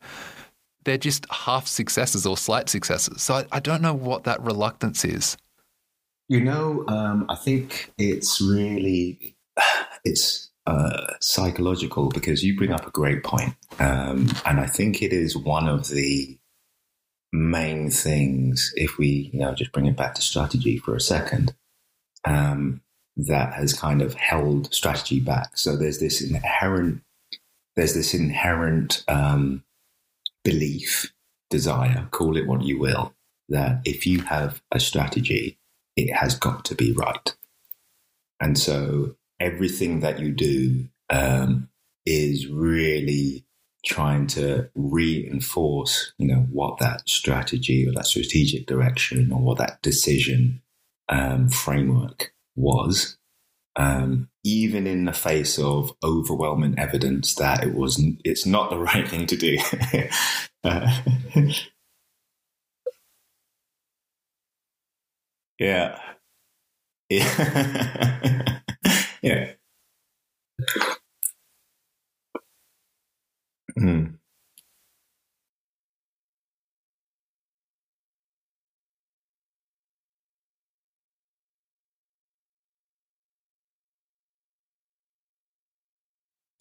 [0.85, 3.21] they're just half successes or slight successes.
[3.21, 5.35] So I, I don't know what that reluctance is.
[6.29, 9.35] You know, um, I think it's really
[10.05, 15.11] it's uh, psychological because you bring up a great point, um, and I think it
[15.11, 16.37] is one of the
[17.31, 21.53] main things, if we you know just bring it back to strategy for a second,
[22.25, 22.81] um,
[23.17, 25.57] that has kind of held strategy back.
[25.57, 27.01] So there's this inherent
[27.75, 29.63] there's this inherent um,
[30.43, 31.13] belief,
[31.49, 33.13] desire, call it what you will,
[33.49, 35.57] that if you have a strategy,
[35.95, 37.33] it has got to be right.
[38.39, 41.69] And so everything that you do um,
[42.05, 43.45] is really
[43.85, 49.81] trying to reinforce, you know, what that strategy or that strategic direction or what that
[49.81, 50.61] decision
[51.09, 53.17] um, framework was,
[53.75, 59.07] um, even in the face of overwhelming evidence that it was it's not the right
[59.07, 59.57] thing to do.
[60.63, 61.01] uh,
[65.59, 65.99] yeah,
[67.09, 68.59] yeah,
[69.23, 69.53] yeah.
[73.81, 74.19] Mm.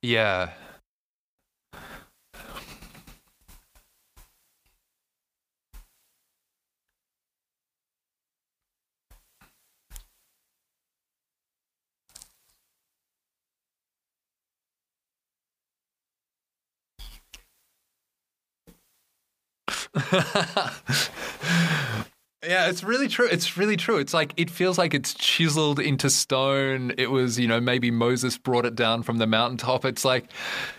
[0.02, 0.50] Yeah.
[22.42, 23.28] Yeah, it's really true.
[23.30, 23.98] It's really true.
[23.98, 26.90] It's like it feels like it's chiseled into stone.
[26.96, 29.84] It was, you know, maybe Moses brought it down from the mountaintop.
[29.84, 30.32] It's like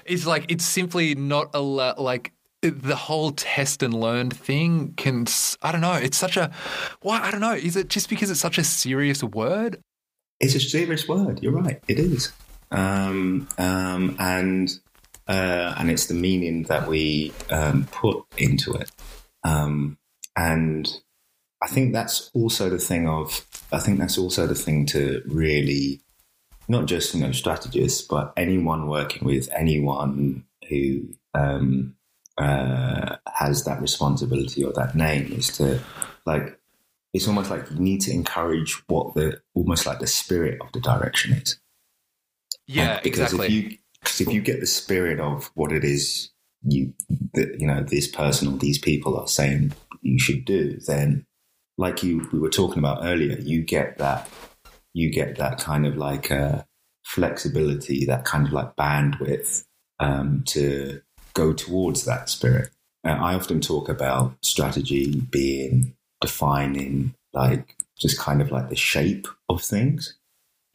[0.03, 5.27] it's like it's simply not a like the whole test and learn thing can
[5.61, 5.93] I don't know.
[5.93, 6.51] It's such a
[7.01, 7.53] why I don't know.
[7.53, 9.79] Is it just because it's such a serious word?
[10.39, 11.43] It's a serious word.
[11.43, 11.79] You're right.
[11.87, 12.33] It is.
[12.71, 14.71] Um, um, and
[15.27, 18.91] uh, and it's the meaning that we um, put into it.
[19.43, 19.97] Um,
[20.35, 20.91] and
[21.61, 26.01] I think that's also the thing of, I think that's also the thing to really,
[26.67, 31.01] not just, you know, strategists, but anyone working with anyone who
[31.33, 31.95] um,
[32.37, 35.79] uh, has that responsibility or that name is to
[36.25, 36.57] like,
[37.13, 40.79] it's almost like you need to encourage what the, almost like the spirit of the
[40.79, 41.59] direction is.
[42.67, 43.47] Yeah, and because exactly.
[43.47, 46.31] if you because if you get the spirit of what it is
[46.63, 46.93] you
[47.33, 51.25] that you know this person or these people are saying you should do, then
[51.77, 54.29] like you we were talking about earlier, you get that
[54.93, 56.63] you get that kind of like uh,
[57.03, 59.65] flexibility, that kind of like bandwidth
[59.99, 61.01] um, to
[61.33, 62.69] go towards that spirit.
[63.05, 69.27] Uh, I often talk about strategy being defining like just kind of like the shape
[69.49, 70.17] of things.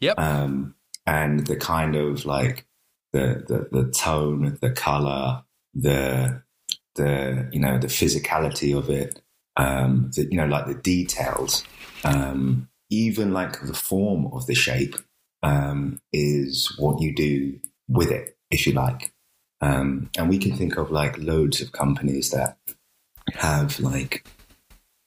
[0.00, 0.18] Yep.
[0.18, 0.74] Um,
[1.06, 2.66] and the kind of like
[3.16, 5.42] the, the, the tone, the color,
[5.74, 6.42] the,
[6.96, 9.20] the, you know, the physicality of it,
[9.56, 11.64] um, the, you know, like the details,
[12.04, 14.96] um, even like the form of the shape,
[15.42, 17.58] um, is what you do
[17.88, 19.12] with it, if you like.
[19.60, 22.58] Um, and we can think of like loads of companies that
[23.32, 24.26] have like,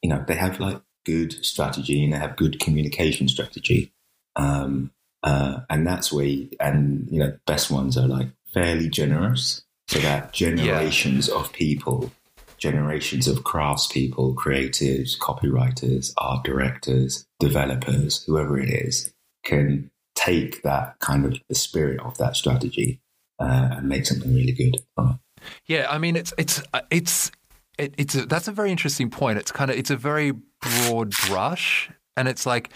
[0.02, 3.94] you know, they have like good strategy and they have good communication strategy.
[4.36, 4.92] Um,
[5.24, 10.00] uh, and that's where, you, and you know, best ones are like fairly generous, so
[10.00, 11.36] that generations yeah.
[11.36, 12.12] of people,
[12.58, 19.14] generations of craftspeople, creatives, copywriters, art directors, developers, whoever it is,
[19.44, 23.00] can take that kind of the spirit of that strategy
[23.40, 25.44] uh, and make something really good from it.
[25.66, 27.32] Yeah, I mean, it's it's uh, it's
[27.78, 29.40] it, it's a, that's a very interesting point.
[29.40, 31.90] It's kind of it's a very broad brush,
[32.20, 32.70] and it's like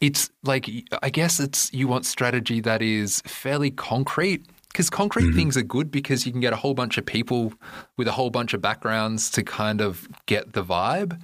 [0.00, 0.68] it's like
[1.02, 5.36] I guess it's you want strategy that is fairly concrete because concrete mm-hmm.
[5.36, 7.52] things are good because you can get a whole bunch of people
[7.96, 11.20] with a whole bunch of backgrounds to kind of get the vibe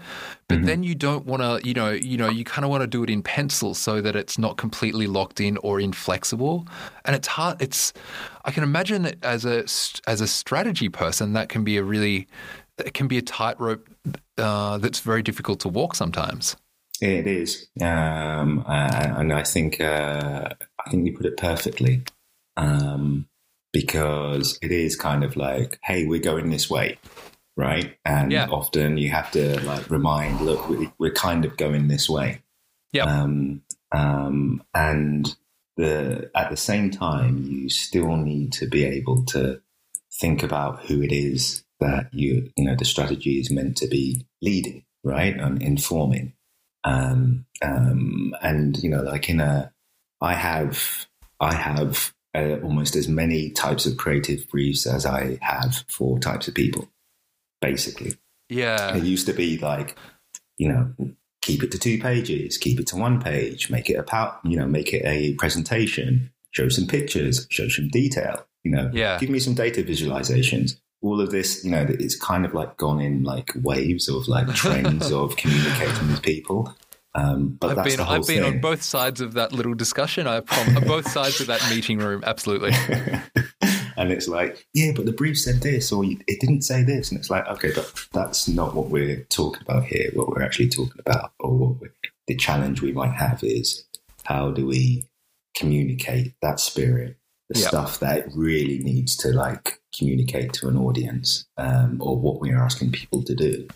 [0.49, 0.67] but mm-hmm.
[0.67, 3.03] then you don't want to you know you know you kind of want to do
[3.03, 6.67] it in pencil so that it's not completely locked in or inflexible
[7.07, 7.93] and it's hard it's
[8.45, 9.65] i can imagine that as a
[10.11, 12.27] as a strategy person that can be a really
[12.79, 13.89] it can be a tightrope
[14.39, 16.57] uh, that's very difficult to walk sometimes
[17.03, 20.49] it is um, uh, and i think uh,
[20.87, 22.03] i think you put it perfectly
[22.57, 23.27] um,
[23.73, 26.99] because it is kind of like, hey, we're going this way,
[27.57, 27.97] right?
[28.05, 28.49] And yeah.
[28.49, 32.43] often you have to like remind, look, we, are kind of going this way.
[32.93, 33.05] Yeah.
[33.05, 35.35] Um, um, and
[35.77, 39.61] the at the same time, you still need to be able to
[40.21, 44.27] think about who it is that you you know the strategy is meant to be
[44.43, 46.35] leading, right, and informing.
[46.85, 49.73] Um, um, and you know, like in a,
[50.21, 51.07] I have
[51.41, 56.49] I have uh, almost as many types of creative briefs as I have for types
[56.49, 56.89] of people,
[57.61, 58.15] basically.
[58.49, 58.97] Yeah.
[58.97, 59.97] It used to be like,
[60.59, 64.03] you know, keep it to two pages, keep it to one page, make it a
[64.03, 68.91] pow- you know, make it a presentation, show some pictures, show some detail, you know,
[68.93, 69.19] yeah.
[69.19, 70.81] give me some data visualizations.
[71.03, 74.49] All of this, you know, it's kind of like gone in like waves of like
[74.55, 76.75] trends of communicating with people.
[77.15, 80.27] Um, but I've been, I've been on both sides of that little discussion.
[80.27, 82.73] I prom- both sides of that meeting room, absolutely.
[83.97, 87.21] and it's like, yeah, but the brief said this, or it didn't say this, and
[87.21, 90.11] it's like, okay, but that's not what we're talking about here.
[90.15, 91.91] What we're actually talking about, or what
[92.27, 93.85] the challenge we might have is
[94.25, 95.07] how do we
[95.55, 97.17] communicate that spirit,
[97.51, 97.69] the yep.
[97.69, 102.63] stuff that really needs to like communicate to an audience, um, or what we are
[102.63, 103.67] asking people to do.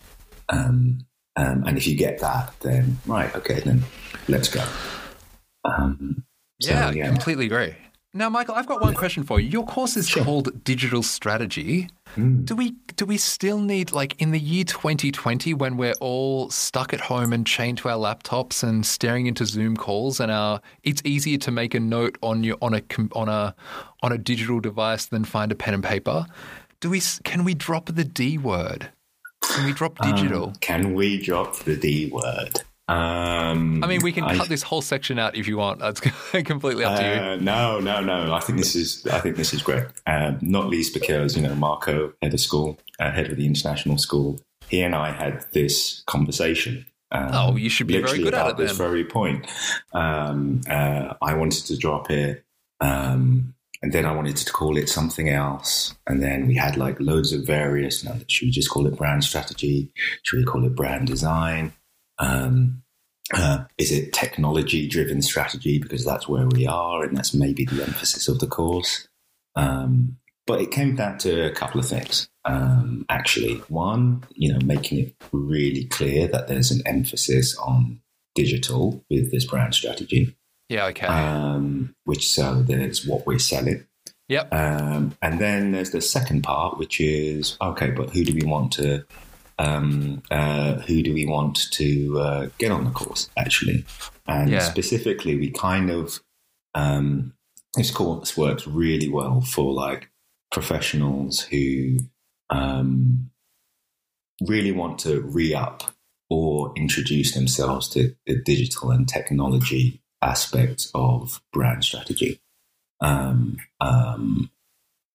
[0.49, 1.07] Um,
[1.37, 3.85] um, and if you get that, then right, okay, then
[4.29, 4.65] let's go.
[5.65, 6.25] Um,
[6.63, 7.75] so, yeah, yeah, completely agree.
[8.17, 9.51] Now, Michael, I've got one question for you.
[9.51, 10.25] Your course is sure.
[10.25, 11.91] called Digital Strategy.
[12.17, 12.47] Mm.
[12.47, 16.95] Do we do we still need like in the year 2020 when we're all stuck
[16.95, 21.03] at home and chained to our laptops and staring into Zoom calls and our it's
[21.05, 23.55] easier to make a note on your on a on a
[24.03, 26.25] on a digital device than find a pen and paper.
[26.81, 28.89] Do we can we drop the D word?
[29.43, 30.45] Can we drop digital?
[30.45, 32.63] Um, can we drop the D word?
[32.89, 35.81] Um, I mean, we can I, cut this whole section out if you want.
[35.81, 36.01] That's
[36.45, 37.21] completely up to you.
[37.21, 38.33] Uh, no, no, no.
[38.33, 39.05] I think this is.
[39.07, 39.87] I think this is great.
[40.07, 43.99] Um, not least because you know Marco, head of school, uh, head of the international
[43.99, 46.87] school, he and I had this conversation.
[47.11, 48.57] Um, oh, you should be very good at it.
[48.57, 48.79] This then.
[48.79, 49.47] very point.
[49.93, 52.45] Um, uh, I wanted to drop it.
[52.81, 55.95] Um, and then I wanted to call it something else.
[56.07, 58.97] And then we had like loads of various, you know, should we just call it
[58.97, 59.93] brand strategy?
[60.23, 61.73] Should we call it brand design?
[62.19, 62.83] Um,
[63.33, 65.79] uh, is it technology driven strategy?
[65.79, 67.03] Because that's where we are.
[67.03, 69.09] And that's maybe the emphasis of the course.
[69.57, 72.29] Um, but it came down to a couple of things.
[72.45, 78.01] Um, actually, one, you know, making it really clear that there's an emphasis on
[78.37, 80.37] digital with this brand strategy.
[80.69, 81.07] Yeah, okay.
[81.07, 83.87] Um, which so there's what we're selling.
[84.29, 84.53] Yep.
[84.53, 88.73] Um, and then there's the second part, which is okay, but who do we want
[88.75, 89.05] to
[89.59, 93.85] um, uh, who do we want to uh, get on the course actually?
[94.27, 94.59] And yeah.
[94.61, 96.21] specifically, we kind of
[96.75, 97.33] um,
[97.75, 100.11] this course works really well for like
[100.53, 101.99] professionals who
[102.51, 103.31] um,
[104.47, 105.83] really want to re up
[106.29, 112.41] or introduce themselves to the digital and technology aspects of brand strategy.
[113.01, 114.51] Um, um,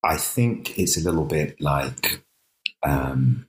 [0.04, 2.24] I think it's a little bit like
[2.84, 3.48] um,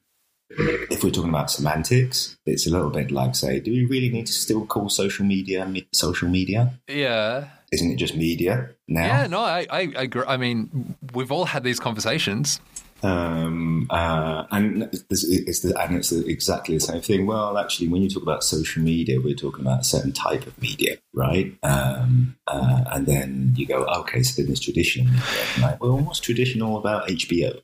[0.58, 4.26] if we're talking about semantics, it's a little bit like say, do we really need
[4.26, 6.74] to still call social media social media?
[6.88, 7.48] Yeah.
[7.72, 9.06] Isn't it just media now?
[9.06, 10.24] Yeah, no, I, I, I agree.
[10.26, 12.60] I mean, we've all had these conversations.
[13.02, 17.26] Um, uh, and it's, it's the, and it's exactly the same thing.
[17.26, 20.60] Well, actually, when you talk about social media, we're talking about a certain type of
[20.60, 21.56] media, right?
[21.62, 25.22] Um, uh, and then you go, okay, so then there's traditional media.
[25.60, 27.60] like, well, what's traditional about HBO?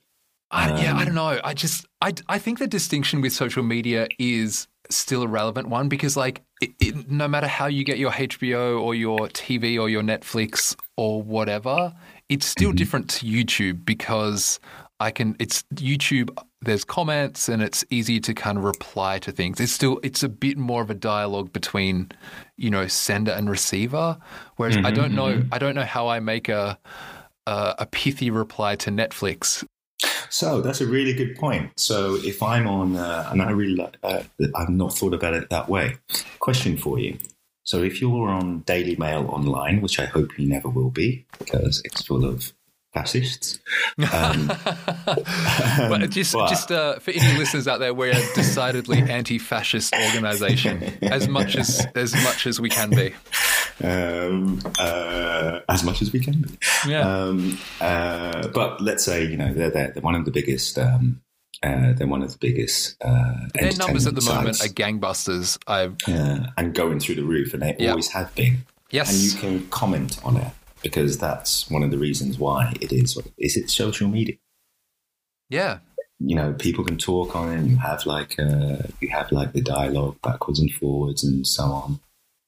[0.51, 1.39] I, yeah, I Um, don't know.
[1.45, 5.89] I just, I, I think the distinction with social media is still a relevant one
[5.89, 9.89] because, like, it, it, no matter how you get your HBO or your TV or
[9.91, 11.93] your Netflix or whatever,
[12.29, 12.73] it's still Mhm.
[12.73, 14.59] different to YouTube because
[15.01, 15.37] I can.
[15.39, 16.31] It's YouTube.
[16.63, 19.61] There's comments and it's easy to kind of reply to things.
[19.61, 22.11] It's still, it's a bit more of a dialogue between,
[22.57, 24.19] you know, sender and receiver.
[24.57, 25.53] Whereas I Mhm, don't know, mhm.
[25.53, 26.79] I don't know how I make a
[27.47, 29.65] a, a pithy reply to Netflix
[30.31, 31.79] So that's a really good point.
[31.79, 34.23] So if I'm on, uh, and I really, like- uh,
[34.55, 35.97] I've not thought about it that way.
[36.39, 37.19] Question for you.
[37.65, 41.83] So if you're on Daily Mail online, which I hope you never will be, because
[41.85, 42.53] it's full of
[42.99, 43.59] fascists.
[44.13, 44.47] Um,
[45.89, 50.83] but just, but- just uh, for any listeners out there, we're a decidedly anti-fascist organisation,
[51.03, 53.13] as much as as much as we can be.
[53.83, 56.51] um, uh, as much as we can be.
[56.87, 60.79] Yeah, Um, uh, but let's say you know they're, they're, they're one of the biggest.
[60.79, 61.21] Um,
[61.63, 62.97] uh, they're one of the biggest.
[63.03, 65.59] Uh, their numbers at the entertainment moment are gangbusters.
[65.67, 67.91] I uh, and going through the roof, and they Yeah.
[67.91, 68.59] always have been.
[68.91, 72.93] yes, And you can comment on it because that's one of the reasons why it
[72.93, 73.19] is.
[73.39, 74.37] Is it social media?
[75.51, 75.79] yeah,
[76.19, 77.57] You know, people can talk on it.
[77.59, 81.65] And you have like uh, you have like the dialogue backwards and forwards and so
[81.65, 82.01] on.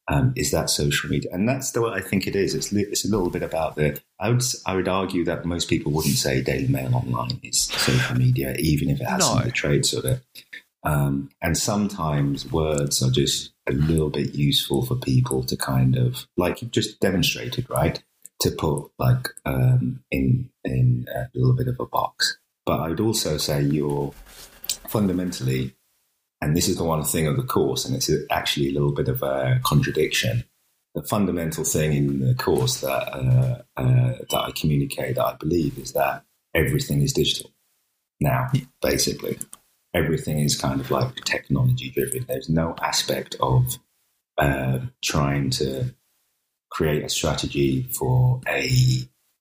[0.08, 1.30] Um, is that social media?
[1.32, 2.54] And that's the way I think it is.
[2.54, 4.00] It's li- it's a little bit about the.
[4.18, 8.16] I would I would argue that most people wouldn't say Daily Mail online is social
[8.16, 10.20] media, even if it has some of the traits of it.
[10.82, 16.26] Um, and sometimes words are just a little bit useful for people to kind of
[16.36, 18.02] like you've just demonstrated, right?
[18.40, 22.38] To put like um, in in a little bit of a box.
[22.64, 24.12] But I'd also say you're
[24.88, 25.74] fundamentally,
[26.40, 29.08] and this is the one thing of the course, and it's actually a little bit
[29.08, 30.44] of a contradiction.
[30.94, 35.78] The fundamental thing in the course that uh, uh, that I communicate, that I believe,
[35.78, 36.24] is that
[36.54, 37.52] everything is digital
[38.20, 38.50] now.
[38.80, 39.38] Basically,
[39.94, 42.24] everything is kind of like technology driven.
[42.26, 43.78] There's no aspect of
[44.38, 45.94] uh, trying to
[46.70, 48.70] create a strategy for a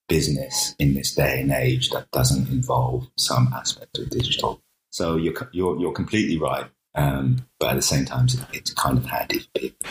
[0.08, 4.62] business in this day and age that doesn't involve some aspect of digital.
[4.92, 6.66] So you're you're you're completely right,
[6.96, 9.88] um, but at the same time, it's- kind of handy for people.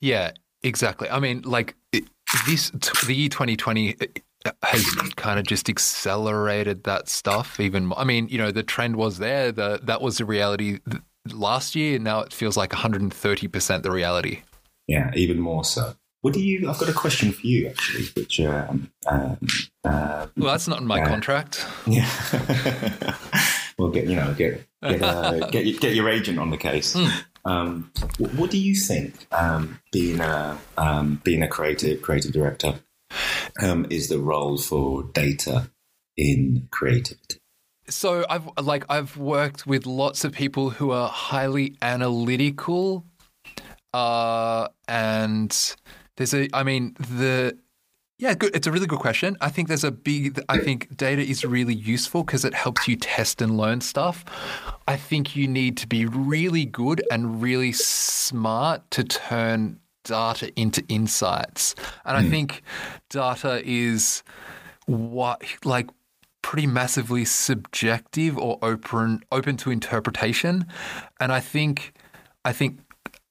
[0.00, 0.30] yeah,
[0.62, 1.10] exactly.
[1.10, 2.04] I mean, like it,
[2.46, 2.70] this,
[3.06, 3.96] the year 2020
[4.62, 4.84] has
[5.16, 7.98] kind of just accelerated that stuff even more.
[7.98, 9.52] I mean, you know, the trend was there.
[9.52, 10.78] The that was the reality
[11.30, 11.98] last year.
[11.98, 14.42] Now it feels like 130 percent the reality.
[14.86, 15.94] Yeah, even more so.
[16.22, 16.68] What do you?
[16.68, 19.38] I've got a question for you actually, which um, um,
[19.84, 21.06] um, Well, that's not in my Yeah.
[21.08, 21.64] contract.
[21.86, 22.10] yeah.
[23.78, 26.96] well, get you know get get uh, get, your- get your agent on the case.
[27.44, 29.26] Um, what, what do you think?
[29.32, 32.80] Um, being a um, being a creative creative director
[33.62, 35.70] um, is the role for data
[36.16, 37.40] in creativity.
[37.88, 43.06] So I've like I've worked with lots of people who are highly analytical,
[43.94, 45.76] uh, and
[46.18, 47.56] there's a I mean the
[48.18, 49.36] yeah good it's a really good question.
[49.40, 52.96] I think there's a big I think data is really useful because it helps you
[52.96, 54.24] test and learn stuff.
[54.86, 60.84] I think you need to be really good and really smart to turn data into
[60.88, 62.30] insights, and I hmm.
[62.30, 62.62] think
[63.08, 64.22] data is
[64.86, 65.88] what like
[66.42, 70.64] pretty massively subjective or open open to interpretation
[71.20, 71.92] and i think
[72.46, 72.78] i think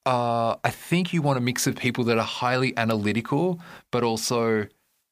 [0.07, 3.59] uh, i think you want a mix of people that are highly analytical
[3.91, 4.65] but also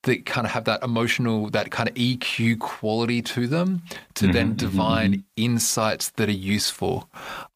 [0.04, 3.82] that kind of have that emotional that kind of eq quality to them
[4.14, 5.44] to mm-hmm, then mm-hmm, divine mm-hmm.
[5.48, 7.10] insights that are useful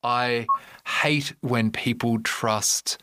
[0.04, 0.46] i
[1.02, 2.98] hate when people trust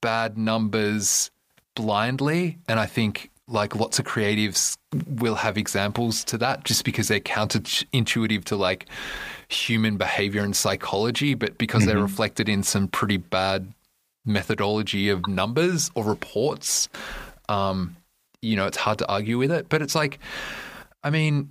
[0.00, 1.30] bad numbers
[1.78, 2.58] blindly.
[2.68, 4.76] And I think like lots of creatives
[5.06, 8.86] will have examples to that just because they're counterintuitive to like
[9.48, 13.72] human behavior and psychology, but because they're reflected in some pretty bad
[14.26, 16.88] methodology of numbers or reports,
[17.48, 17.96] um,
[18.42, 19.68] you know, it's hard to argue with it.
[19.68, 20.18] But it's like,
[21.02, 21.48] I mean,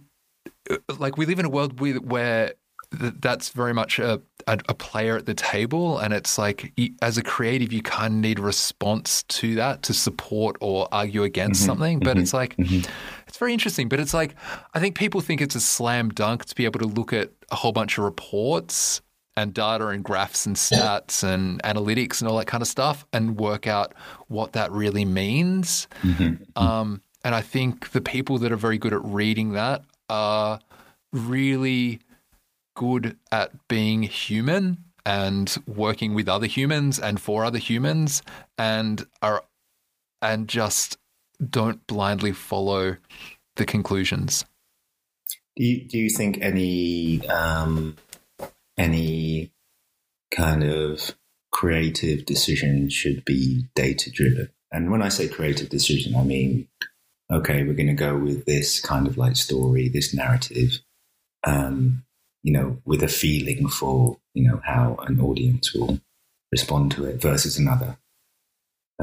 [0.69, 2.53] uh, like we live in a world with, where
[2.97, 7.17] th- that's very much a, a, a player at the table, and it's like as
[7.17, 11.61] a creative, you kind of need a response to that to support or argue against
[11.61, 11.67] mm-hmm.
[11.67, 11.99] something.
[11.99, 12.19] But mm-hmm.
[12.21, 12.89] it's like mm-hmm.
[13.27, 13.89] it's very interesting.
[13.89, 14.35] But it's like
[14.73, 17.55] I think people think it's a slam dunk to be able to look at a
[17.55, 19.01] whole bunch of reports
[19.35, 23.37] and data and graphs and stats and analytics and all that kind of stuff and
[23.37, 23.93] work out
[24.27, 25.87] what that really means.
[26.55, 30.59] Um, and I think the people that are very good at reading that are
[31.11, 31.99] really
[32.77, 38.21] good at being human and working with other humans and for other humans
[38.57, 39.43] and are
[40.21, 40.97] and just
[41.49, 42.97] don't blindly follow
[43.55, 44.45] the conclusions.
[45.55, 47.97] Do you, do you think any um,
[48.77, 49.51] any
[50.31, 51.15] kind of
[51.51, 54.49] creative decision should be data driven?
[54.71, 56.67] And when I say creative decision, I mean,
[57.31, 60.81] okay, we're going to go with this kind of like story, this narrative,
[61.43, 62.03] um,
[62.47, 65.99] you know, with a feeling for you know how an audience will
[66.49, 67.97] respond to it versus another,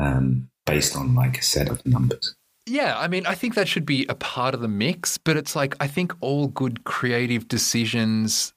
[0.01, 2.35] um, based on like a set of numbers.
[2.67, 5.55] Yeah, I mean, I think that should be a part of the mix, but it's
[5.55, 8.55] like I think all good creative decisions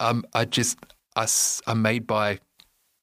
[0.00, 0.76] um, are just
[1.16, 1.28] are,
[1.66, 2.38] are made by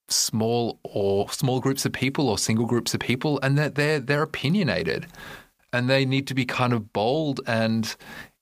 [0.10, 4.22] small or small groups of people or single groups of people, and that they're they're
[4.22, 5.08] opinionated,
[5.74, 7.96] and they need to be kind of bold and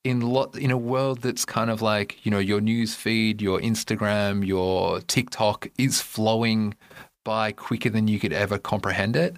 [0.03, 3.59] in lot in a world that's kind of like you know your news feed, your
[3.59, 6.73] Instagram, your TikTok is flowing
[7.23, 9.35] by quicker than you could ever comprehend it.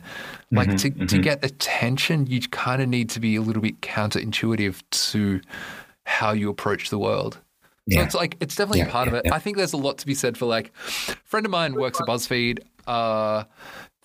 [0.51, 1.05] Like mm-hmm, to, mm-hmm.
[1.07, 5.41] to get attention, you kind of need to be a little bit counterintuitive to
[6.05, 7.39] how you approach the world.
[7.91, 9.31] So it's like it's definitely yeah, part yeah, of it.
[9.33, 10.71] I think there's a lot to be said for like
[11.09, 12.59] a friend of mine works at BuzzFeed.
[12.87, 13.43] Uh,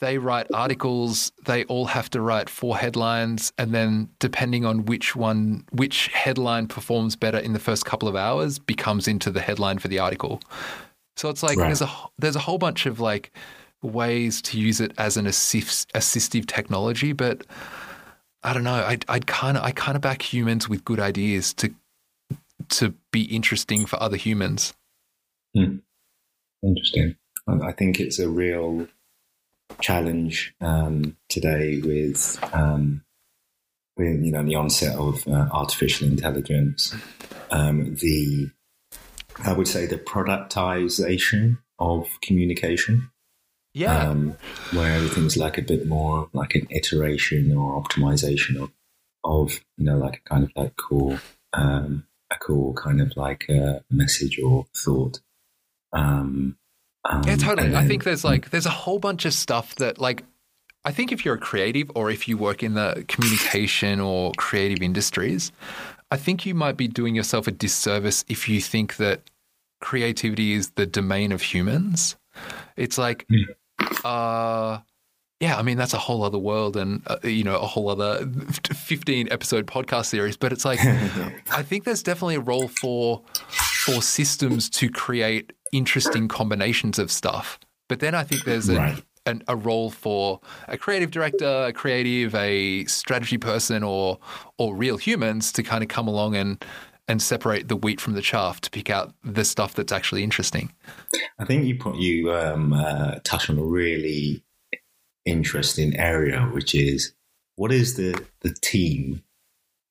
[0.00, 1.32] they write articles.
[1.44, 6.68] They all have to write four headlines, and then depending on which one, which headline
[6.68, 10.40] performs better in the first couple of hours, becomes into the headline for the article.
[11.16, 11.66] So it's like right.
[11.66, 13.32] there's a there's a whole bunch of like
[13.82, 17.44] ways to use it as an assist, assistive technology, but
[18.42, 18.84] I don't know.
[18.84, 21.74] I'd, I'd kind of I kind of back humans with good ideas to
[22.70, 24.74] to be interesting for other humans.
[25.56, 25.78] Hmm.
[26.62, 27.16] Interesting.
[27.48, 28.86] I think it's a real
[29.80, 33.02] challenge um, today with um,
[33.96, 36.94] with you know the onset of uh, artificial intelligence.
[37.50, 38.50] Um, the
[39.44, 43.10] I would say the productization of communication.
[43.74, 44.08] Yeah.
[44.08, 44.36] Um,
[44.72, 48.70] where everything's like a bit more like an iteration or optimization of,
[49.22, 51.18] of you know, like a kind of like cool,
[51.52, 55.20] um, a cool kind of like a message or thought.
[55.92, 56.56] Um,
[57.04, 57.74] um, yeah, totally.
[57.74, 60.24] I think there's like, there's a whole bunch of stuff that like,
[60.84, 64.82] I think if you're a creative or if you work in the communication or creative
[64.82, 65.52] industries,
[66.10, 69.30] I think you might be doing yourself a disservice if you think that
[69.80, 72.16] creativity is the domain of humans.
[72.76, 73.46] It's like, yeah.
[74.04, 74.80] Uh,
[75.40, 78.26] yeah, I mean that's a whole other world, and uh, you know a whole other
[78.74, 80.36] fifteen episode podcast series.
[80.36, 80.80] But it's like
[81.52, 83.22] I think there's definitely a role for
[83.84, 87.58] for systems to create interesting combinations of stuff.
[87.88, 89.02] But then I think there's a, right.
[89.26, 94.18] an, a role for a creative director, a creative, a strategy person, or
[94.58, 96.64] or real humans to kind of come along and
[97.08, 100.72] and separate the wheat from the chaff to pick out the stuff that's actually interesting.
[101.38, 104.44] I think you put you um, uh, touch on a really
[105.24, 107.14] interesting area, which is
[107.56, 109.22] what is the the team,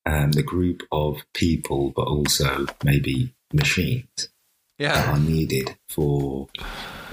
[0.06, 4.28] um, the group of people, but also maybe machines
[4.78, 4.94] yeah.
[4.94, 6.48] that are needed for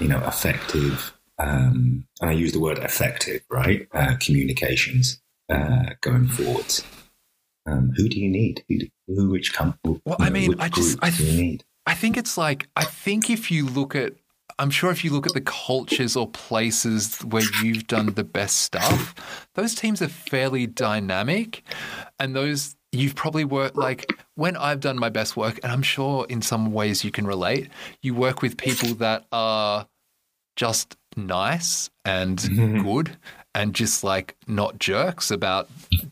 [0.00, 1.12] you know effective.
[1.38, 3.86] Um, and I use the word effective, right?
[3.92, 6.82] Uh, communications uh, going forwards.
[7.66, 8.64] Um, who do you need?
[8.68, 10.00] Who, who which company?
[10.04, 13.66] Well, I mean, I just I, th- I think it's like I think if you
[13.66, 14.14] look at
[14.58, 18.58] I'm sure if you look at the cultures or places where you've done the best
[18.58, 19.14] stuff,
[19.54, 21.62] those teams are fairly dynamic,
[22.18, 26.26] and those you've probably worked like when I've done my best work, and I'm sure
[26.28, 27.68] in some ways you can relate.
[28.02, 29.86] You work with people that are
[30.56, 32.38] just nice and
[32.82, 33.16] good
[33.54, 35.68] and just like not jerks about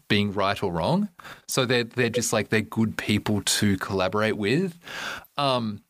[0.09, 1.09] being right or wrong.
[1.47, 4.78] So they're they're just like they're good people to collaborate with.
[5.37, 5.82] Um,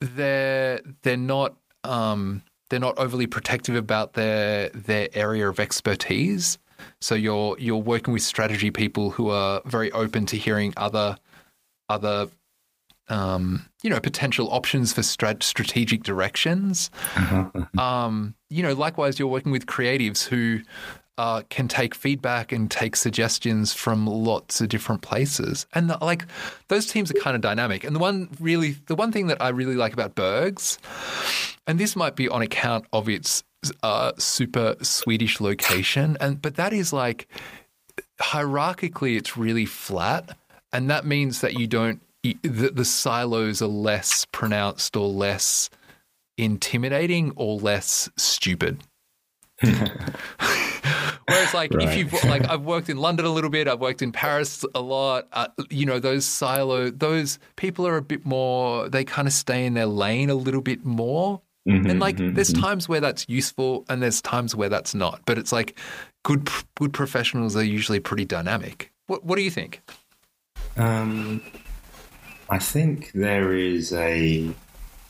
[0.00, 6.58] they're they're not um, they're not overly protective about their their area of expertise.
[7.00, 11.16] So you're you're working with strategy people who are very open to hearing other
[11.88, 12.28] other
[13.08, 16.90] um, you know, potential options for strat- strategic directions.
[17.16, 17.82] Uh-huh, uh-huh.
[17.82, 20.60] Um, you know, likewise, you're working with creatives who
[21.16, 25.66] uh, can take feedback and take suggestions from lots of different places.
[25.72, 26.26] And the, like
[26.68, 27.84] those teams are kind of dynamic.
[27.84, 30.78] And the one really, the one thing that I really like about Berghs,
[31.66, 33.44] and this might be on account of its
[33.82, 37.28] uh, super Swedish location, and but that is like
[38.20, 40.36] hierarchically, it's really flat,
[40.72, 45.68] and that means that you don't the, the silos are less pronounced or less
[46.38, 48.82] intimidating or less stupid.
[51.28, 51.88] Whereas, like, right.
[51.88, 54.80] if you've like, I've worked in London a little bit, I've worked in Paris a
[54.80, 55.26] lot.
[55.32, 58.88] Uh, you know, those silo, those people are a bit more.
[58.88, 61.40] They kind of stay in their lane a little bit more.
[61.68, 62.62] Mm-hmm, and like, mm-hmm, there's mm-hmm.
[62.62, 65.22] times where that's useful, and there's times where that's not.
[65.24, 65.78] But it's like,
[66.24, 68.92] good good professionals are usually pretty dynamic.
[69.06, 69.80] What What do you think?
[70.76, 71.42] Um,
[72.50, 74.52] I think there is a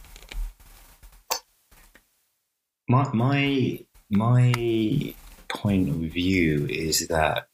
[2.88, 3.80] my my
[4.10, 5.14] my
[5.48, 7.48] point of view is that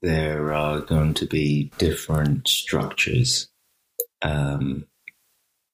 [0.00, 3.48] there are going to be different structures
[4.22, 4.86] um,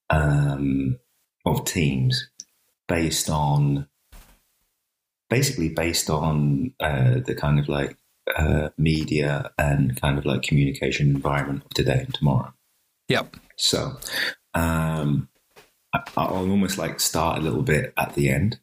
[0.09, 0.99] um,
[1.47, 2.29] of teams
[2.89, 3.87] based on
[5.29, 7.97] basically based on uh, the kind of like
[8.37, 12.53] uh, media and kind of like communication environment of today and tomorrow.
[13.09, 13.37] Yep.
[13.57, 13.97] So
[14.55, 15.29] um,
[15.93, 18.59] I, will almost like start a little bit at the end.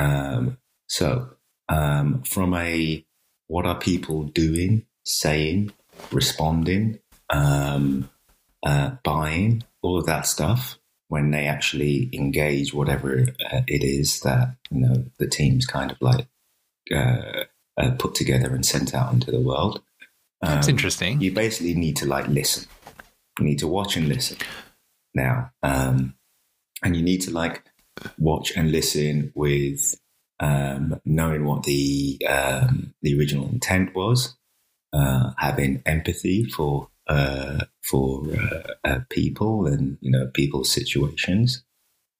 [0.00, 1.30] Um, so
[1.68, 3.04] um, from a
[3.46, 5.72] what are people doing, saying,
[6.10, 6.98] responding,
[7.28, 8.08] um,
[8.64, 10.78] uh, buying, all of that stuff
[11.08, 15.96] when they actually engage whatever uh, it is that you know the team's kind of
[16.00, 16.28] like
[16.94, 17.44] uh,
[17.76, 19.82] uh, put together and sent out into the world.
[20.40, 21.20] That's um, interesting.
[21.20, 22.68] You basically need to like listen.
[23.38, 24.38] You need to watch and listen
[25.14, 26.14] now, um,
[26.82, 27.64] and you need to like
[28.18, 29.94] watch and listen with
[30.40, 34.36] um, knowing what the um, the original intent was,
[34.92, 41.62] uh, having empathy for uh, for uh, uh, people and you know people's situations,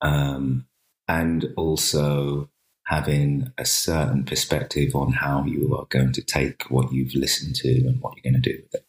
[0.03, 0.67] um,
[1.09, 2.51] and also
[2.87, 7.69] having a certain perspective on how you are going to take what you've listened to
[7.87, 8.87] and what you're going to do with it.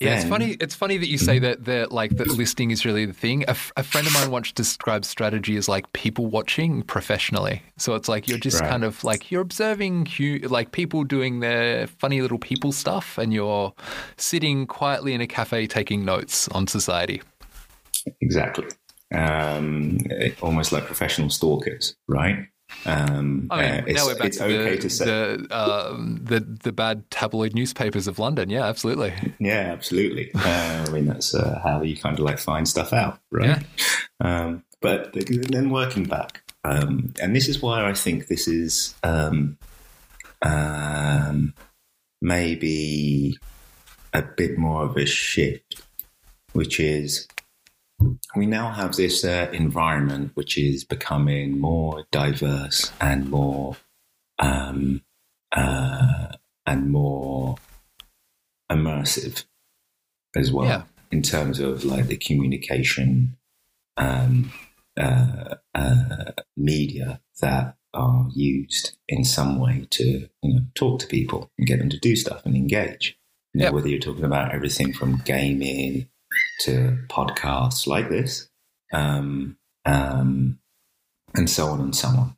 [0.00, 0.56] Yeah, it's funny.
[0.60, 1.44] It's funny that you say mm-hmm.
[1.44, 3.42] that that like that listening is really the thing.
[3.44, 7.62] A, f- a friend of mine once described strategy as like people watching professionally.
[7.76, 8.70] So it's like you're just right.
[8.70, 13.34] kind of like you're observing hu- like people doing their funny little people stuff, and
[13.34, 13.74] you're
[14.16, 17.20] sitting quietly in a cafe taking notes on society.
[18.22, 18.68] Exactly.
[19.14, 19.98] Um,
[20.40, 22.46] almost like professional stalkers, right?
[22.86, 25.04] Um, I mean, uh, now we're back to, okay the, to say.
[25.04, 28.50] The, um, the, the bad tabloid newspapers of London.
[28.50, 29.12] Yeah, absolutely.
[29.38, 30.30] Yeah, absolutely.
[30.34, 33.62] Uh, I mean, that's uh, how you kind of like find stuff out, right?
[34.20, 34.44] Yeah.
[34.44, 39.58] Um, but then working back, um, and this is why I think this is um,
[40.42, 41.54] um,
[42.22, 43.36] maybe
[44.12, 45.82] a bit more of a shift,
[46.52, 47.28] which is
[48.34, 53.76] we now have this uh, environment which is becoming more diverse and more
[54.38, 55.02] um,
[55.52, 56.28] uh,
[56.66, 57.56] and more
[58.70, 59.44] immersive
[60.36, 60.82] as well yeah.
[61.10, 63.36] in terms of like the communication
[63.96, 64.52] um,
[64.96, 71.50] uh, uh, media that are used in some way to you know talk to people
[71.58, 73.18] and get them to do stuff and engage.
[73.52, 73.74] You know, yep.
[73.74, 76.08] whether you're talking about everything from gaming
[76.60, 78.48] to podcasts like this,
[78.92, 80.58] um, um,
[81.34, 82.36] and so on and so on.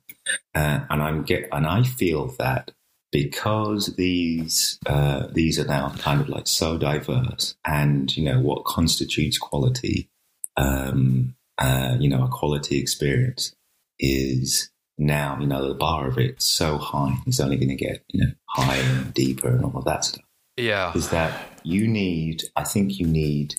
[0.55, 2.71] Uh, and I'm get and I feel that
[3.13, 8.65] because these uh, these are now kind of like so diverse, and you know what
[8.65, 10.09] constitutes quality,
[10.57, 13.55] um, uh, you know, a quality experience
[13.99, 17.15] is now you know the bar of it so high.
[17.27, 20.25] It's only going to get you know higher and deeper and all of that stuff.
[20.57, 22.43] Yeah, is that you need?
[22.55, 23.55] I think you need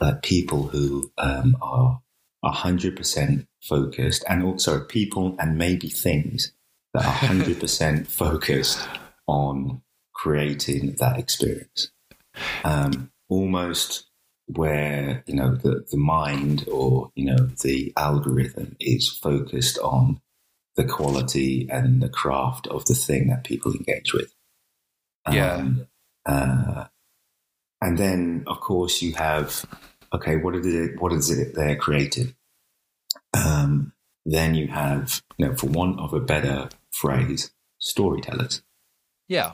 [0.00, 2.00] that people who um, are
[2.44, 6.52] 100% focused and also people and maybe things
[6.94, 8.86] that are 100% focused
[9.26, 9.82] on
[10.14, 11.90] creating that experience.
[12.64, 14.06] Um, almost
[14.46, 20.20] where, you know, the, the mind or, you know, the algorithm is focused on
[20.76, 24.32] the quality and the craft of the thing that people engage with.
[25.30, 25.54] Yeah.
[25.54, 25.86] Um,
[26.24, 26.84] uh,
[27.80, 29.64] and then, of course, you have
[30.12, 31.00] okay, what is it?
[31.00, 32.34] What is it they're creating?
[33.34, 33.92] Um,
[34.24, 38.62] then you have, you know, for want of a better phrase, storytellers.
[39.28, 39.52] Yeah.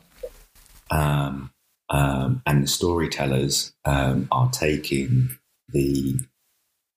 [0.90, 1.52] Um,
[1.88, 5.36] um, and the storytellers um, are taking
[5.68, 6.20] the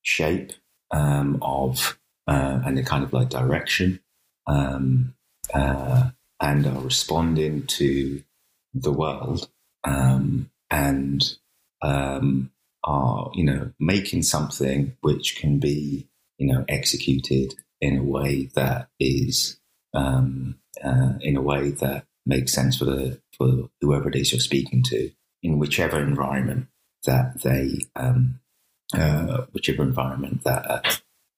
[0.02, 0.54] shape
[0.92, 1.98] um, of
[2.28, 4.00] uh, and the kind of like direction
[4.48, 5.14] um,
[5.54, 6.10] uh,
[6.40, 8.24] and are responding to
[8.74, 9.50] the world
[9.84, 11.24] um, and
[11.82, 12.51] um,
[12.84, 16.07] are, you know, making something which can be,
[16.38, 19.59] you know, executed in a way that is,
[19.93, 24.39] um, uh, in a way that makes sense for the for whoever it is you're
[24.39, 25.11] speaking to
[25.43, 26.68] in whichever environment
[27.05, 28.39] that they, um,
[28.93, 30.82] uh, whichever environment that uh,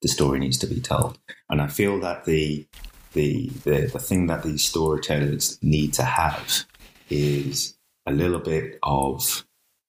[0.02, 1.18] the story needs to be told.
[1.50, 2.68] And I feel that the
[3.14, 6.66] the, the the thing that these storytellers need to have
[7.10, 7.77] is
[8.08, 9.46] a little bit of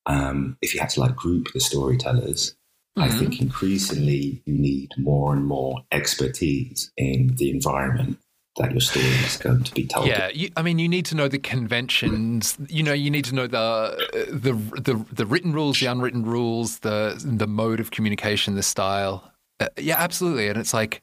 [0.07, 2.57] um, if you had to like group the storytellers,
[2.99, 3.03] mm-hmm.
[3.03, 8.19] I think increasingly you need more and more expertise in the environment
[8.57, 10.07] that your story is going to be told.
[10.07, 12.59] Yeah, you, I mean, you need to know the conventions.
[12.69, 16.81] You know, you need to know the the the, the written rules, the unwritten rules,
[16.81, 19.33] the the mode of communication, the style.
[19.61, 20.49] Uh, yeah, absolutely.
[20.49, 21.03] And it's like,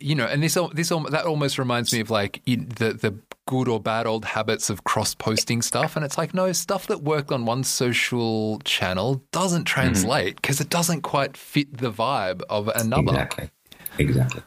[0.00, 3.80] you know, and this this that almost reminds me of like the the good or
[3.80, 5.96] bad old habits of cross posting stuff.
[5.96, 10.64] And it's like, no, stuff that worked on one social channel doesn't translate because mm-hmm.
[10.64, 13.12] it doesn't quite fit the vibe of another.
[13.12, 13.50] Exactly.
[13.98, 14.42] Exactly.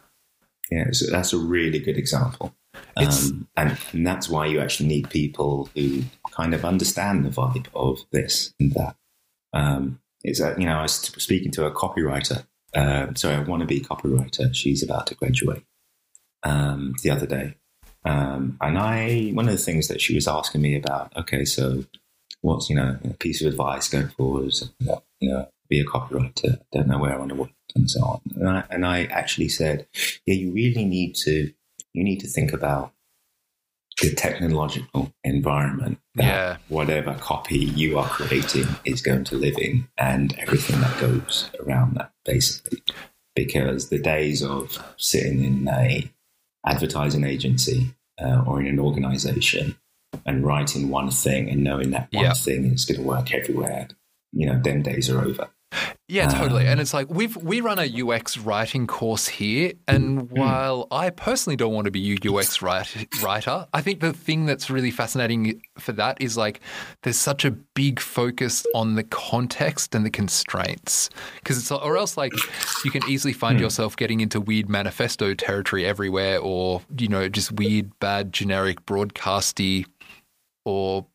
[0.71, 2.53] Yeah, so that's a really good example.
[2.95, 7.67] Um, and, and that's why you actually need people who kind of understand the vibe
[7.73, 8.95] of this and that.
[9.53, 12.45] Um, it's a, you know, I was speaking to a copywriter.
[12.75, 14.53] Uh, sorry, I want to be copywriter.
[14.53, 15.63] She's about to graduate
[16.43, 17.55] um, the other day,
[18.05, 21.15] um, and I one of the things that she was asking me about.
[21.17, 21.85] Okay, so
[22.41, 24.53] what's you know a piece of advice going forward?
[24.79, 26.59] You know, be a copywriter.
[26.71, 28.21] Don't know where I want to work and so on.
[28.35, 29.87] And I, and I actually said,
[30.25, 31.51] yeah, you really need to
[31.93, 32.93] you need to think about
[34.01, 36.57] the technological environment that yeah.
[36.69, 41.95] whatever copy you are creating is going to live in and everything that goes around
[41.95, 42.81] that basically
[43.35, 46.09] because the days of sitting in a
[46.65, 49.75] advertising agency uh, or in an organization
[50.25, 53.87] and writing one thing and knowing that one thing is going to work everywhere
[54.31, 55.49] you know them days are over
[56.07, 56.63] yeah, totally.
[56.63, 60.31] Um, and it's like we've we run a UX writing course here, and mm.
[60.31, 64.47] while I personally don't want to be a UX write, writer, I think the thing
[64.47, 66.61] that's really fascinating for that is like
[67.03, 72.17] there's such a big focus on the context and the constraints because it's or else
[72.17, 72.33] like
[72.83, 73.61] you can easily find mm.
[73.61, 79.85] yourself getting into weird manifesto territory everywhere, or you know just weird, bad, generic, broadcasty,
[80.65, 81.05] or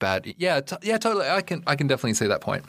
[0.00, 0.34] bad.
[0.36, 1.28] Yeah, t- yeah, totally.
[1.28, 2.64] I can I can definitely see that point.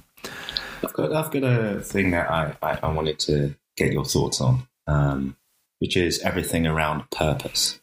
[0.84, 4.41] I've got I've got a thing that I, I, I wanted to get your thoughts
[4.41, 5.36] on, um,
[5.80, 7.80] which is everything around purpose.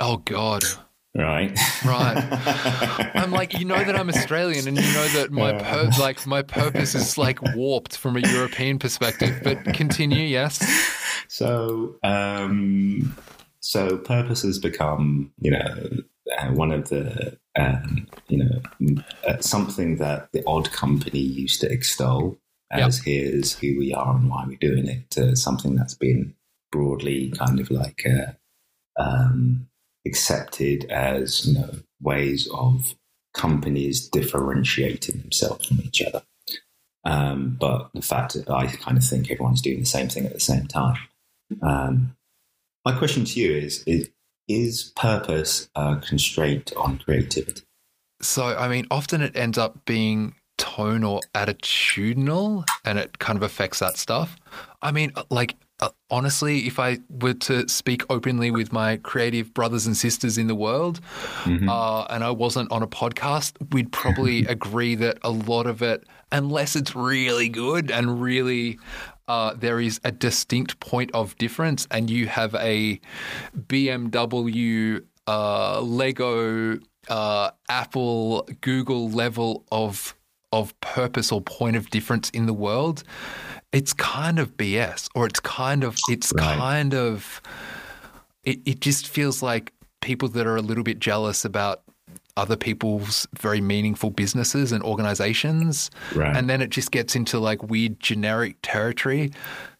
[0.00, 0.62] Oh God.
[1.14, 1.58] Right.
[1.82, 2.28] Right.
[3.14, 6.42] I'm like, you know that I'm Australian and you know that my pur- like my
[6.42, 9.40] purpose is like warped from a European perspective.
[9.42, 10.60] But continue, yes.
[11.28, 13.16] So um
[13.60, 15.88] so purpose has become, you know,
[16.38, 21.70] uh, one of the um, you know uh, something that the odd company used to
[21.70, 22.36] extol
[22.70, 23.04] as yep.
[23.04, 26.34] here's who we are and why we're doing it to something that's been
[26.72, 28.32] broadly kind of like uh,
[29.00, 29.68] um,
[30.06, 32.94] accepted as you know ways of
[33.34, 36.22] companies differentiating themselves from each other.
[37.04, 40.32] Um, but the fact that I kind of think everyone's doing the same thing at
[40.32, 40.96] the same time.
[41.62, 42.16] Um,
[42.84, 44.10] my question to you is, is
[44.48, 47.62] is purpose a constraint on creativity?
[48.22, 53.42] So, I mean, often it ends up being tone or attitudinal and it kind of
[53.42, 54.36] affects that stuff.
[54.82, 59.52] I mean, uh, like, uh, honestly, if I were to speak openly with my creative
[59.52, 61.00] brothers and sisters in the world,
[61.42, 61.68] mm-hmm.
[61.68, 66.04] uh, and I wasn't on a podcast, we'd probably agree that a lot of it,
[66.32, 68.78] unless it's really good and really
[69.28, 73.00] uh, there is a distinct point of difference, and you have a
[73.56, 80.14] BMW, uh, Lego, uh, Apple, Google level of
[80.52, 83.02] of purpose or point of difference in the world,
[83.72, 86.56] it's kind of BS, or it's kind of it's right.
[86.56, 87.42] kind of
[88.44, 91.82] it, it just feels like people that are a little bit jealous about
[92.36, 95.90] other people's very meaningful businesses and organizations.
[96.14, 96.36] Right.
[96.36, 99.32] And then it just gets into like weird generic territory.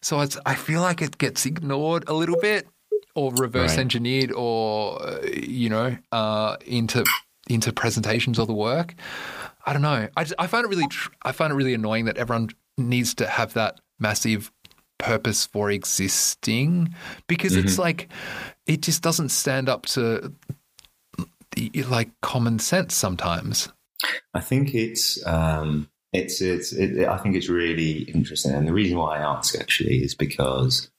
[0.02, 2.66] So it's, I feel like it gets ignored a little bit
[3.14, 3.80] or reverse right.
[3.80, 7.04] engineered or, uh, you know, uh, into,
[7.48, 8.94] into presentations of the work.
[9.64, 10.08] I don't know.
[10.16, 10.86] I, just, I find it really,
[11.22, 14.52] I find it really annoying that everyone needs to have that massive
[14.98, 16.94] purpose for existing
[17.26, 17.66] because mm-hmm.
[17.66, 18.08] it's like
[18.66, 20.32] it just doesn't stand up to
[21.88, 23.68] like common sense sometimes.
[24.34, 28.98] I think it's um, it's it's it, I think it's really interesting, and the reason
[28.98, 30.90] why I ask actually is because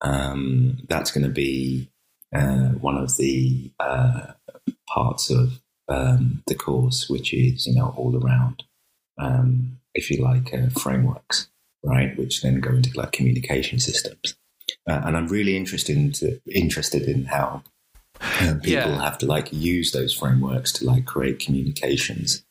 [0.00, 1.90] um, that's going to be
[2.34, 4.32] uh, one of the uh,
[4.88, 8.62] parts of um, the course, which is you know all around,
[9.18, 11.48] um, if you like, uh, frameworks,
[11.82, 12.16] right?
[12.18, 14.36] Which then go into like communication systems,
[14.88, 17.62] uh, and I'm really interested in interested in how
[18.40, 19.02] and people yeah.
[19.02, 22.44] have to like use those frameworks to like create communications.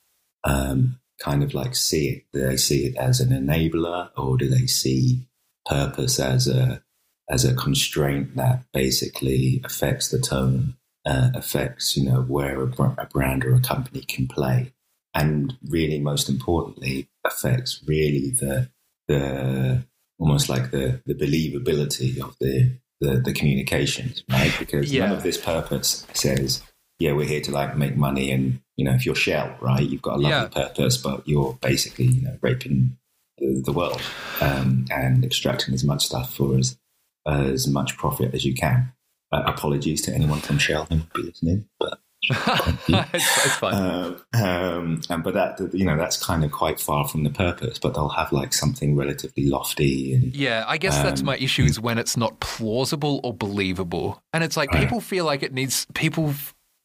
[0.44, 2.24] Um, kind of like see it.
[2.34, 5.28] Do they see it as an enabler, or do they see
[5.66, 6.84] purpose as a
[7.30, 13.08] as a constraint that basically affects the tone, uh, affects you know where a, a
[13.12, 14.74] brand or a company can play,
[15.14, 18.70] and really most importantly affects really the
[19.08, 19.86] the
[20.20, 24.52] almost like the the believability of the the, the communications, right?
[24.58, 25.06] Because Yeah.
[25.08, 26.64] none of this purpose says,
[27.00, 30.02] yeah, we're here to like make money and, you know, if you're Shell, right, you've
[30.02, 30.48] got a lovely Yeah.
[30.48, 32.98] purpose, but you're basically, you know, raping
[33.38, 34.02] the, the world
[34.42, 36.78] um, and extracting as much stuff for as,
[37.26, 38.92] as much profit as you can.
[39.32, 42.00] Uh, apologies to anyone from Shell who might be listening, but
[42.88, 43.74] it's, fine.
[43.74, 47.80] um, um, and but that you know that's kind of quite far from the purpose.
[47.80, 51.64] But they'll have like something relatively lofty and Yeah, I guess that's Um, my issue
[51.64, 54.22] is when it's not plausible or believable.
[54.32, 56.34] And it's like people feel like it needs people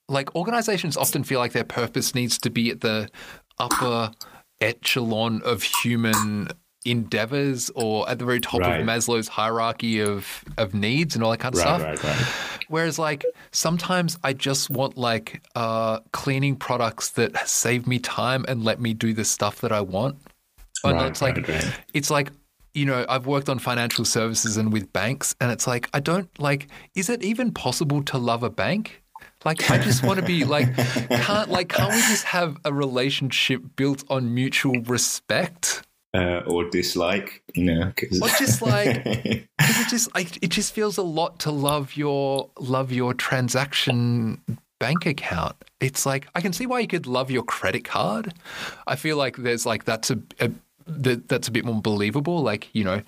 [0.09, 3.09] like organizations often feel like their purpose needs to be at the
[3.59, 4.11] upper
[4.61, 6.49] echelon of human
[6.91, 8.81] endeavors or at the very top Right.
[8.81, 11.83] of Maslow's hierarchy of of needs and all that kind of stuff.
[11.83, 12.27] right, right.
[12.69, 18.63] Whereas, like, sometimes I just want like uh, cleaning products that save me time and
[18.65, 20.17] let me do the stuff that I want.
[20.85, 21.81] And Right, it's like, right, right.
[21.95, 22.31] it's like,
[22.75, 26.29] you know, I've worked on financial services and with banks, and it's like, I don't
[26.39, 29.03] like, is it even possible to love a bank?
[29.45, 30.69] Like, I just want to be like,
[31.09, 35.83] can't like, can't we just have a relationship built on mutual respect?
[36.15, 40.73] Uh, or dislike, you know, 'cause- Or just like, because it just like it just
[40.73, 44.41] feels a lot to love your love your transaction
[44.81, 45.57] bank account.
[45.81, 48.33] It's like I can see why you could love your credit card.
[48.87, 50.51] I feel like there's like that's a, a
[50.87, 52.43] that, that's a bit more believable.
[52.43, 53.03] Like you know,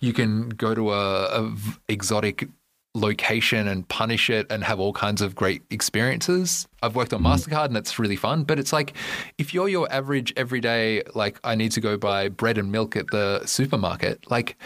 [0.00, 1.52] you can go to a, a
[1.88, 2.48] exotic
[2.94, 6.68] location and punish it and have all kinds of great experiences.
[6.82, 8.44] I've worked on Mastercard and it's really fun.
[8.44, 8.94] But it's like
[9.36, 13.10] if you're your average everyday, like I need to go buy bread and milk at
[13.10, 14.56] the supermarket, like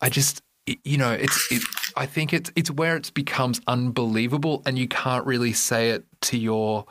[0.00, 0.42] I just
[0.84, 1.62] you know it's it,
[1.96, 6.38] I think it's it's where it becomes unbelievable and you can't really say it to
[6.38, 6.86] your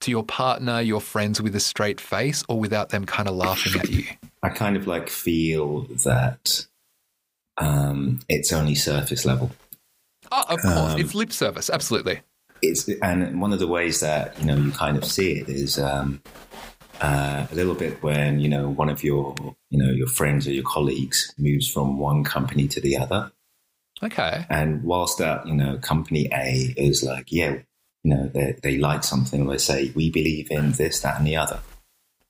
[0.00, 3.80] to your partner, your friends with a straight face or without them kind of laughing
[3.80, 4.04] at you.
[4.42, 6.66] I kind of like feel that
[7.56, 9.50] um, it's only surface level.
[10.30, 12.20] Oh, of course, Um, it's lip service, absolutely.
[12.60, 15.78] It's and one of the ways that you know you kind of see it is
[15.78, 16.20] um,
[17.00, 19.34] uh, a little bit when you know one of your
[19.70, 23.30] you know your friends or your colleagues moves from one company to the other,
[24.02, 24.44] Okay.
[24.50, 27.58] and whilst that you know company A is like yeah
[28.02, 31.36] you know they they like something they say we believe in this that and the
[31.36, 31.60] other,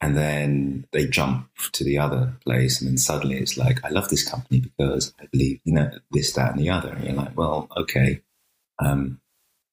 [0.01, 4.09] and then they jump to the other place, and then suddenly it's like I love
[4.09, 7.37] this company because I believe you know this that and the other, and you're like
[7.37, 8.23] well okay.
[8.81, 9.21] Um,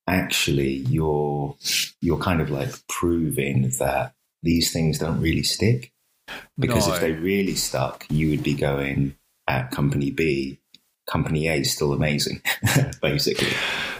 [0.08, 1.56] actually you're
[2.02, 4.14] you're kind of like proving that
[4.44, 5.92] these things don't really stick
[6.60, 6.94] because No.
[6.94, 9.16] if they really stuck you would be going
[9.48, 10.60] at company b
[11.08, 12.42] company a is still amazing
[13.02, 13.50] basically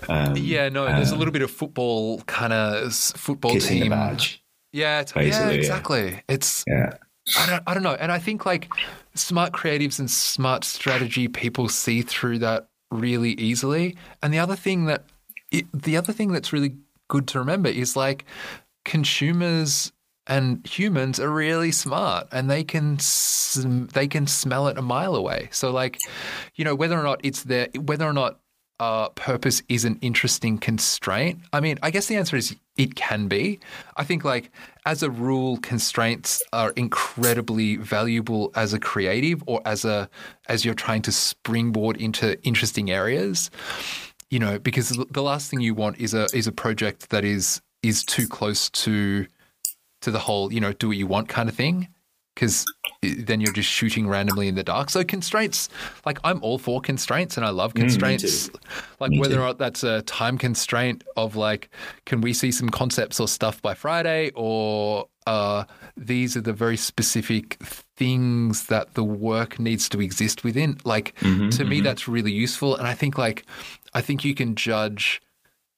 [0.08, 3.84] um, Yeah, no, there's a um, little bit of football kind of football team.
[3.84, 4.44] the badge
[4.76, 5.60] Yeah, it's, yeah, basically, yeah.
[5.60, 6.22] exactly.
[6.28, 6.98] It's yeah
[7.38, 7.96] I don't, I don't know.
[7.96, 8.70] And I think like
[9.16, 13.96] smart creatives and smart strategy people see through that really easily.
[14.22, 15.04] And the other thing that,
[15.52, 16.76] it, the other thing that's really
[17.08, 18.26] good to remember is like
[18.84, 19.92] consumers
[20.28, 25.16] and humans are really smart and they can sm- they can smell it a mile
[25.16, 25.50] away.
[25.52, 25.98] So like,
[26.56, 28.40] you know, whether or not it's there, whether or not
[28.80, 31.40] uh, purpose is an interesting constraint.
[31.54, 33.60] I mean, I guess the answer is it can be.
[33.96, 34.52] I think, like,
[34.86, 40.10] as a rule, constraints are incredibly valuable as a creative or as a
[40.50, 43.50] as you're trying to springboard into interesting areas.
[44.30, 47.24] You know, because the- the last thing you want is a is a project that
[47.24, 49.28] is is too close to
[50.02, 51.88] to the whole, you know, do what you want kind of thing.
[52.36, 52.66] Because
[53.02, 54.90] then you're just shooting randomly in the dark.
[54.90, 55.70] So constraints,
[56.06, 58.48] like I'm all for constraints, and I love Mm, constraints.
[58.50, 58.60] too.
[59.00, 59.42] like Me whether too.
[59.42, 61.70] or not that's a time constraint of like,
[62.06, 65.64] can we see some concepts or stuff by Friday, or uh,
[65.98, 67.58] these are the very specific
[67.98, 70.78] things that the work needs to exist within.
[70.84, 73.46] Like Mm-hmm, to me, that's really useful, and I think like
[73.94, 75.22] I think you can judge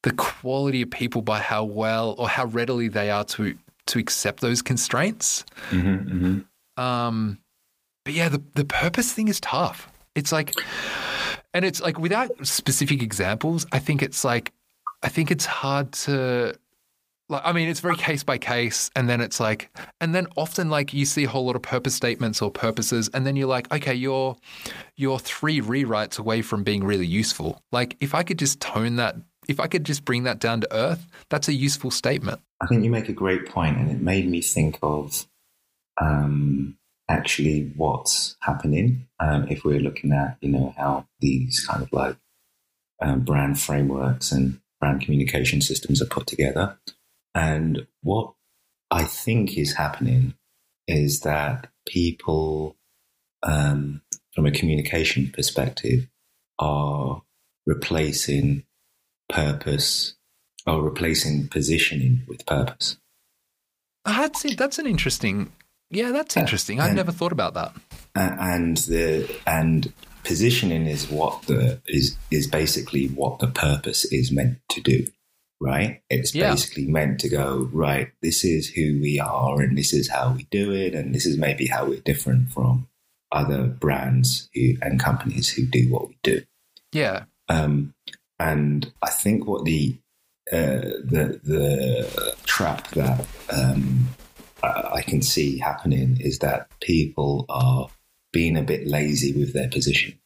[0.03, 3.57] the quality of people by how well or how readily they are to
[3.87, 5.45] to accept those constraints.
[5.69, 6.39] hmm
[6.77, 7.39] Um,
[8.05, 9.89] but yeah, the the purpose thing is tough.
[10.15, 10.53] It's like,
[11.53, 14.53] and it's like without specific examples, I think it's like,
[15.03, 16.55] I think it's hard to.
[17.29, 19.69] Like, I mean, it's very case by case, and then it's like,
[19.99, 23.27] and then often like you see a whole lot of purpose statements or purposes, and
[23.27, 24.37] then you're like, okay, you're
[24.95, 27.61] you're three rewrites away from being really useful.
[27.73, 29.17] Like, if I could just tone that,
[29.47, 32.41] if I could just bring that down to earth, that's a useful statement.
[32.61, 35.27] I think you make a great point, and it made me think of
[36.01, 36.77] um,
[37.09, 42.17] actually what's happening um, if we're looking at you know how these kind of like
[43.01, 46.77] um, brand frameworks and brand communication systems are put together,
[47.33, 48.33] and what
[48.91, 50.35] I think is happening
[50.87, 52.75] is that people,
[53.43, 54.01] um,
[54.33, 56.07] from a communication perspective,
[56.59, 57.21] are
[57.65, 58.63] replacing
[59.29, 60.15] purpose
[60.65, 62.97] or replacing positioning with purpose.
[64.05, 64.57] That's it.
[64.57, 65.51] That's an interesting.
[65.89, 66.79] Yeah, that's interesting.
[66.79, 67.73] I've never thought about that.
[68.15, 69.91] And the and
[70.23, 75.07] positioning is what the is is basically what the purpose is meant to do
[75.61, 76.49] right it's Yeah.
[76.51, 80.43] basically meant to go right this is who we are and this is how we
[80.51, 82.87] do it and this is maybe how we're different from
[83.31, 86.41] other brands who and companies who do what we do
[86.91, 87.23] Yeah.
[87.47, 87.93] um,
[88.39, 89.97] and I think what the
[90.51, 94.07] uh, the the trap that um,
[94.63, 97.89] I, can see happening is that people are
[98.31, 100.17] being a bit lazy with their position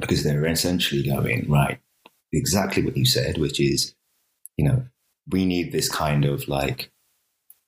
[0.00, 1.78] because they're essentially going right
[2.32, 3.94] exactly what you said, which is
[4.56, 4.84] you know
[5.30, 6.90] we need this kind of like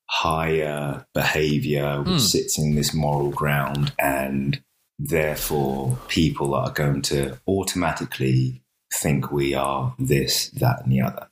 [0.07, 2.19] higher behavior which Hmm.
[2.19, 4.63] sits in this moral ground and
[4.99, 8.60] therefore people are going to automatically
[8.93, 11.29] think we are this, that, and the other.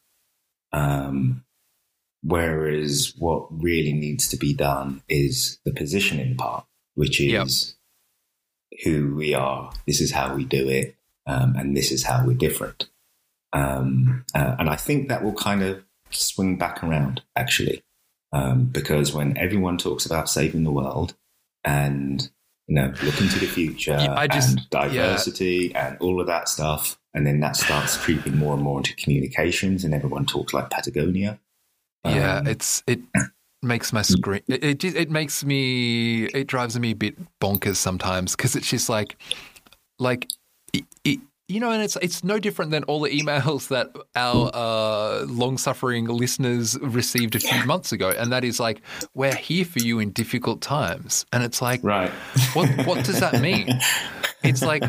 [0.72, 1.44] Um,
[2.22, 7.76] whereas what really needs to be done is the positioning part, which is
[8.84, 10.96] who we are, this is how we do it,
[11.26, 12.88] um, and this is how we're different.
[13.52, 17.82] Um, uh, and I think that will kind of swing back around, actually,
[18.32, 21.14] um, because when everyone talks about saving the world
[21.64, 22.30] and
[22.68, 26.48] you know looking to the future Yeah, I just- and diversity and all of that
[26.48, 30.70] stuff, and then that starts creeping more and more into communications, and everyone talks like
[30.70, 31.40] Patagonia.
[32.04, 33.00] Yeah, Um, it's it
[33.62, 34.42] makes my screen.
[34.48, 36.24] It, it just- it makes me.
[36.26, 39.16] It drives me a bit bonkers sometimes because it's just like,
[39.98, 40.28] like,
[40.72, 44.50] it, it, you know, and it's it's no different than all the emails that our
[44.54, 48.82] uh, long-suffering listeners received a few months ago, and that is like,
[49.14, 52.10] we're here for you in difficult times, and it's like, right.
[52.52, 53.68] what what does that mean?
[54.44, 54.84] It's like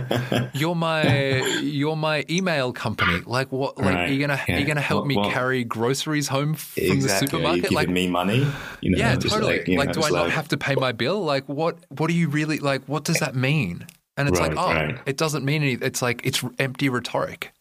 [0.54, 3.22] you're my you're my email company.
[3.26, 3.78] Like what?
[3.80, 4.58] Like Right, you're gonna yeah.
[4.60, 7.00] you're gonna help What- me what- carry groceries home from exactly.
[7.00, 7.62] the Are you supermarket?
[7.64, 8.48] giving Like me money?
[8.82, 9.58] You know, yeah, totally.
[9.60, 11.24] Like, you know, do I it's not like- have to pay my bill?
[11.24, 11.78] Like what?
[11.90, 12.84] What do you really like?
[12.86, 13.88] What does that mean?
[14.20, 15.00] And it's like, oh, right.
[15.06, 15.88] it doesn't mean anything.
[15.88, 17.54] It's like it's empty rhetoric.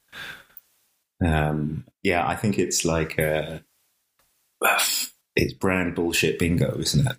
[1.25, 3.61] Um, yeah, I think it's like uh,
[5.37, 7.17] it's brand bullshit bingo, isn't it?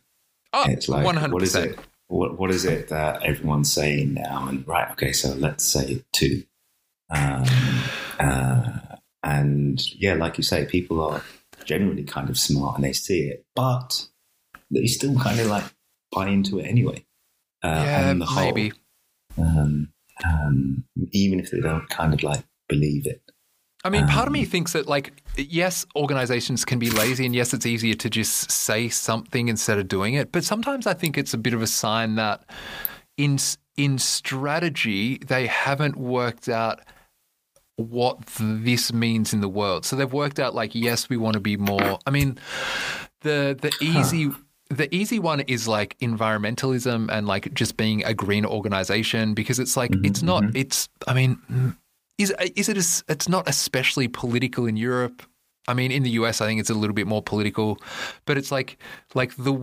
[0.52, 1.80] Oh, It's like one hundred what is it?
[2.08, 4.46] What what is it that everyone's saying now?
[4.50, 6.44] And right, okay, so let's say too.
[7.10, 7.46] Um,
[8.20, 8.80] uh,
[9.24, 11.24] and yeah, like you say, people are
[11.64, 14.08] generally kind of smart and they see it, but
[14.70, 15.64] they still kind of like
[16.12, 17.06] buy into it anyway.
[17.64, 18.46] Uh, Yeah, whole.
[18.46, 18.74] maybe.
[19.40, 19.90] Um,
[20.26, 23.22] um, even if they don't kind of like believe it.
[23.86, 27.34] I mean, part of Um, me thinks that, like, yes, organizations can be lazy, and
[27.34, 30.34] yes, it's easier to just say something instead of doing it.
[30.34, 32.44] But sometimes I think it's a bit of a sign that
[33.16, 33.40] in
[33.78, 36.82] in strategy they haven't worked out
[37.78, 39.86] what this means in the world.
[39.86, 42.00] So they've worked out, like, yes, we want to be more.
[42.06, 42.38] I mean,
[43.22, 44.32] the the easy.
[44.70, 49.76] The easy one is like environmentalism and like just being a green organization because it's
[49.76, 51.76] like it's not it's I mean mm,
[52.20, 55.24] is is it as, it's not especially political in Europe.
[55.68, 57.80] I mean, in the US, I think it's a little bit more political,
[58.26, 58.78] but it's like
[59.16, 59.54] like the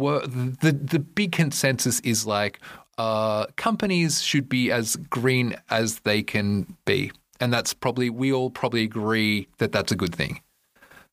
[0.60, 2.60] the the big consensus is like
[2.98, 8.50] uh, companies should be as green as they can be, and that's probably we all
[8.50, 10.40] probably agree that that's a good thing.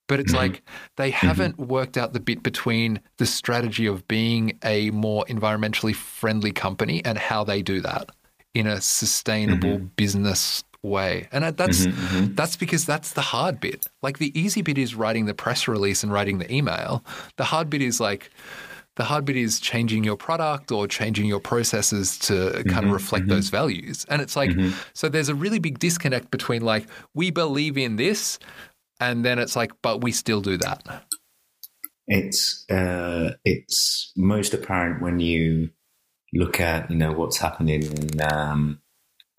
[0.08, 0.54] But it's mm-hmm.
[0.54, 0.64] like
[0.98, 1.28] they mm-hmm.
[1.28, 7.04] haven't worked out the bit between the strategy of being a more environmentally friendly company
[7.06, 8.10] and how they do that
[8.54, 9.86] in a sustainable mm-hmm.
[9.96, 11.28] business way.
[11.32, 11.88] And that's
[12.36, 13.88] that's because that's the hard bit.
[14.02, 17.04] Like the easy bit is writing the press release and writing the email.
[17.38, 18.30] The hard bit is like
[18.96, 23.28] the hard bit is changing your product or changing your processes to kind of reflect
[23.28, 24.06] those values.
[24.08, 24.52] And it's like
[24.94, 28.38] so there's a really big disconnect between like we believe in this
[29.10, 31.04] and then it's like but we still do that.
[32.08, 35.70] It's uh, it's most apparent when you
[36.34, 38.82] look at you know what's happening in um,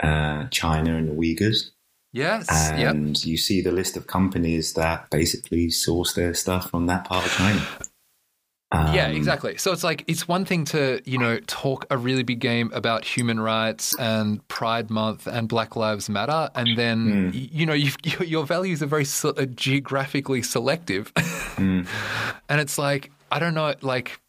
[0.02, 1.70] uh, China and the Uyghurs,
[2.12, 2.46] Yes.
[2.50, 2.94] yep.
[2.94, 7.26] and you see the list of companies that basically source their stuff from that part
[7.26, 7.66] of China.
[8.94, 9.56] Yeah, Um, exactly.
[9.56, 13.04] So it's like it's one thing to you know talk a really big game about
[13.04, 17.96] human rights and Pride Month and Black Lives Matter, and then y- you know you've,
[18.20, 21.12] your values are very se- uh, geographically selective,
[21.58, 21.86] and
[22.48, 24.20] it's like I don't know, like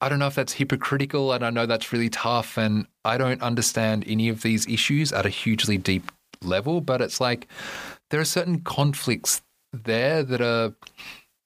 [0.00, 3.42] I don't know if that's hypocritical, and I know that's really tough, and I don't
[3.42, 6.10] understand any of these issues at a hugely deep
[6.42, 7.48] level, but it's like
[8.10, 10.74] there are certain conflicts there that are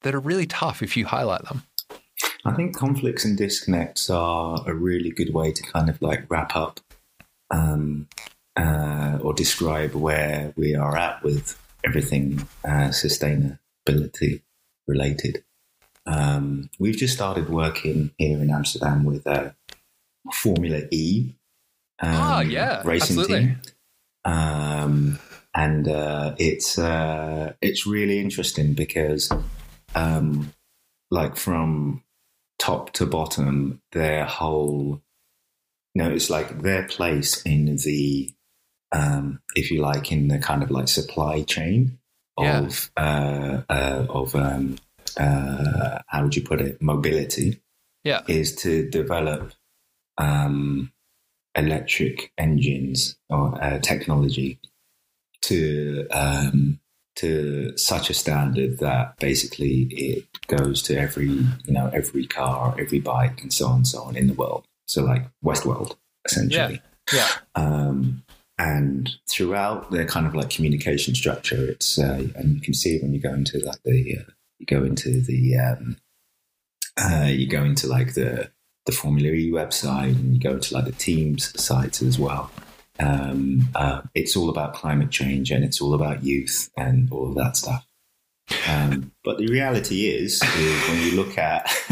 [0.02, 1.62] that are really tough if you highlight them.
[2.46, 6.54] I think conflicts and disconnects are a really good way to kind of like wrap
[6.54, 6.80] up
[7.50, 8.06] um,
[8.56, 14.42] uh, or describe where we are at with everything uh, sustainability
[14.86, 15.42] related.
[16.06, 19.50] Um, we've just started working here in Amsterdam with uh,
[20.32, 21.32] Formula E.
[22.00, 23.46] Um, Ah, yeah, racing absolutely.
[23.46, 23.60] team.
[24.26, 25.18] Um,
[25.54, 29.30] and uh, it's uh, it's really interesting because,
[29.94, 30.52] um,
[31.10, 32.03] like from
[32.58, 35.02] top to bottom, their whole,
[35.94, 38.34] you know, it's like their place in the,
[38.92, 41.98] um, if you like, in the kind of like supply chain
[42.38, 42.60] Yeah.
[42.60, 44.76] of uh, uh, of um,
[45.16, 47.60] uh, how would you put it, mobility
[48.02, 48.22] Yeah.
[48.28, 49.52] is to develop
[50.18, 50.92] um,
[51.54, 54.58] electric engines or uh, technology
[55.42, 56.80] to um,
[57.16, 63.00] to such a standard that basically it goes to every you know every car, every
[63.00, 64.66] bike, and so on and so on in the world.
[64.86, 66.80] So like Westworld, essentially.
[67.12, 67.28] Yeah.
[67.54, 68.22] Um,
[68.58, 73.02] and throughout their kind of like communication structure, it's uh, and you can see it
[73.02, 75.96] when you go into like the uh, you go into the um,
[76.96, 78.50] uh, you go into like the
[78.86, 82.50] the Formula E website and you go to like the teams sites as well.
[82.98, 87.34] Um, uh, it's all about climate change and it's all about youth and all of
[87.34, 87.86] that stuff.
[88.68, 91.66] Um, but the reality is, is when you look at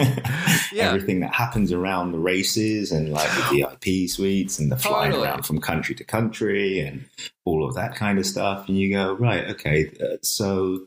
[0.72, 0.88] Yeah.
[0.88, 5.28] everything that happens around the races and like the VIP suites and the flying Totally.
[5.28, 7.04] around from country to country and
[7.44, 10.86] all of that kind of stuff, and you go, right, okay, uh, so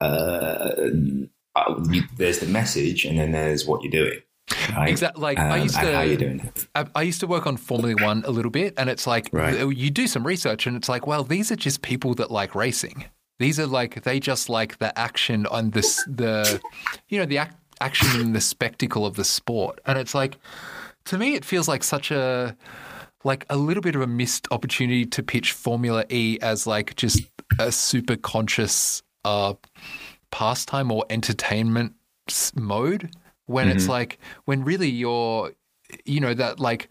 [0.00, 0.70] uh,
[1.56, 4.18] uh, you, there's the message and then there's what you're doing.
[4.76, 4.88] Right?
[4.88, 5.22] Exactly.
[5.22, 5.94] Like I Um, used to.
[5.94, 6.50] how you doing.
[6.74, 9.58] I, I used to work on Formula One a little bit, and it's like Right.
[9.58, 13.04] you do some research, and it's like, well, these are just people that like racing.
[13.38, 16.60] These are like they just like the action on this, the,
[17.08, 20.36] you know, the ac- action and the spectacle of the sport, and it's like,
[21.06, 22.54] to me, it feels like such a,
[23.24, 27.22] like a little bit of a missed opportunity to pitch Formula E as like just
[27.58, 29.54] a super conscious uh,
[30.30, 31.94] pastime or entertainment
[32.54, 33.10] mode
[33.50, 35.52] when it's like when really you're
[36.04, 36.88] you know that like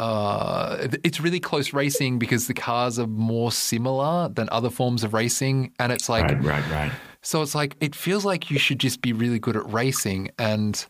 [0.00, 5.14] uh, it's really close racing because the cars are more similar than other forms of
[5.14, 6.92] racing and it's like right, right, right.
[7.20, 10.86] so it's like it feels like you should just be really good at racing and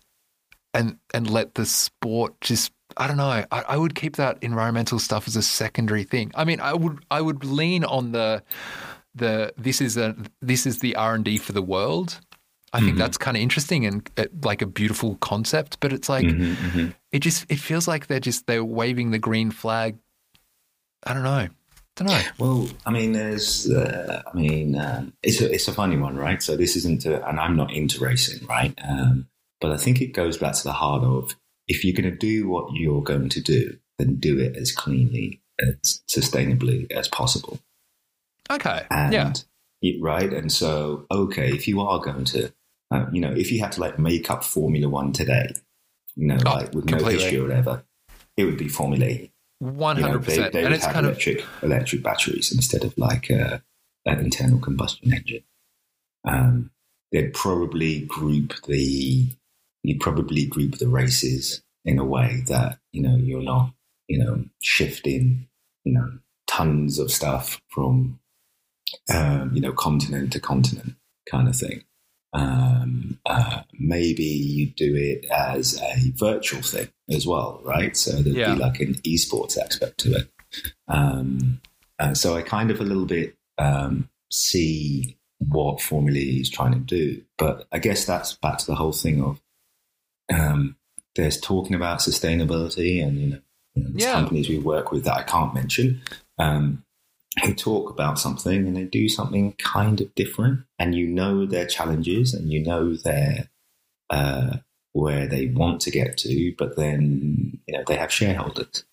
[0.73, 3.25] and and let the sport just I don't know.
[3.25, 6.31] I, I would keep that environmental stuff as a secondary thing.
[6.35, 8.43] I mean, I would I would lean on the
[9.15, 12.21] the this is a this is the R and D for the world.
[12.73, 16.25] I think that's kind of interesting and uh, like a beautiful concept, but it's like
[16.25, 16.95] Mhm, mhm.
[17.13, 19.97] it just it feels like they're just they're waving the green flag.
[21.05, 21.49] I don't know.
[21.97, 22.23] don't know.
[22.39, 26.43] Well, I mean, there's, uh, I mean, um, it's a it's a funny one, right?
[26.43, 28.73] So this isn't, a, and I'm not into racing, right?
[28.83, 29.29] Um,
[29.61, 31.37] but I think it goes back to the heart of
[31.69, 35.43] if you're going to do what you're going to do, then do it as cleanly,
[35.61, 37.59] as sustainably as possible.
[38.51, 38.87] Okay.
[38.91, 39.33] And yeah.
[39.83, 42.53] it- right, and so okay, if you are going to,
[42.93, 45.53] uh, you know, if you had to like make up Formula One today,
[46.17, 47.23] you know, Oh, like with no completely.
[47.23, 47.85] history or whatever,
[48.37, 49.33] it would be Formula E.
[49.59, 50.53] One hundred percent.
[50.53, 53.59] they And would it's have kind of electric electric batteries instead of like uh,
[54.07, 55.45] an internal combustion engine.
[56.27, 56.71] Um,
[57.13, 59.29] they'd probably group the
[59.85, 63.73] you'd probably group the races in a way that you know you're not
[64.09, 65.47] you know shifting
[65.85, 66.11] you know
[66.49, 68.19] tons of stuff from
[69.13, 70.95] um, you know continent to continent
[71.31, 71.85] kind of thing.
[72.33, 77.97] Um, uh, maybe you do it as a virtual thing as well, right?
[77.97, 78.55] So there'd Yeah.
[78.55, 80.31] be like an esports aspect to it.
[80.89, 81.61] Um,
[81.99, 86.73] and so I kind of a little bit um, see what Formula E is trying
[86.73, 89.41] to do, but I guess that's back to the whole thing of
[90.33, 90.77] um,
[91.17, 93.39] there's talking about sustainability, and you know,
[93.75, 94.13] you know there's Yeah.
[94.13, 96.01] companies we work with that I can't mention.
[96.39, 96.85] Um,
[97.41, 101.67] who talk about something and they do something kind of different and you know their
[101.67, 103.49] challenges and you know their
[104.11, 104.57] uh,
[104.93, 108.85] where they want to get to but then you know they have shareholders.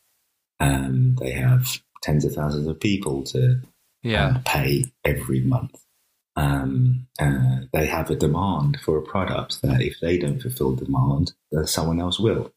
[0.61, 3.61] Um, they have tens of thousands of people to
[4.03, 4.28] yeah.
[4.28, 5.84] um, pay every month.
[6.36, 11.34] Um, uh, they have a demand for a product that if they don't fulfill demand
[11.52, 12.53] that someone else will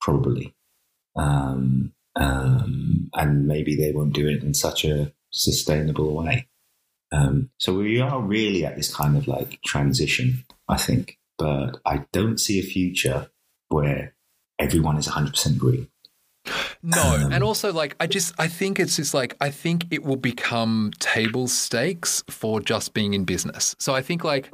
[0.00, 0.54] probably.
[1.16, 6.48] Um, um, and maybe they won't do it in such a sustainable way.
[7.12, 12.04] Um, so we are really at this kind of like transition, I think, but I
[12.12, 13.30] don't see a future
[13.68, 14.14] where
[14.58, 15.88] everyone is 100% green.
[16.82, 20.04] No, Um, and also like I just I think it's just like I think it
[20.04, 23.74] will become table stakes for just being in business.
[23.80, 24.48] So I think like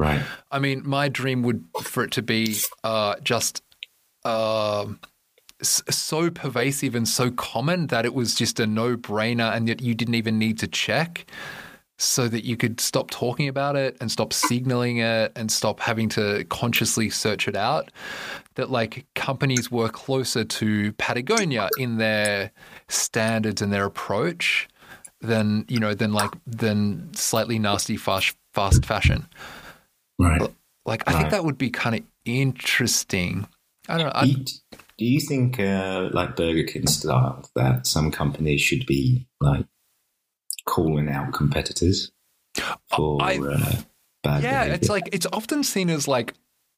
[4.24, 5.10] s-
[5.62, 9.94] so pervasive and so common that it was just a no brainer and that you
[9.94, 11.26] didn't even need to check
[11.98, 16.08] so that you could stop talking about it and stop signaling it and stop having
[16.08, 17.92] to consciously search it out.
[18.56, 22.50] That like companies were closer to Patagonia in their
[22.88, 24.68] standards and their approach
[25.20, 29.26] than you know than like than slightly nasty fast fast fashion.
[30.18, 30.42] Right.
[30.84, 31.18] Like I Right.
[31.20, 33.46] think that would be kind of interesting.
[33.88, 34.44] I don't know.
[34.98, 39.66] Do you, think, uh, like Burger King style, that some companies should be like
[40.66, 42.12] calling out competitors
[42.94, 43.72] for I- uh,
[44.22, 44.74] bad yeah, behavior?
[44.74, 46.34] it's like it's often seen as like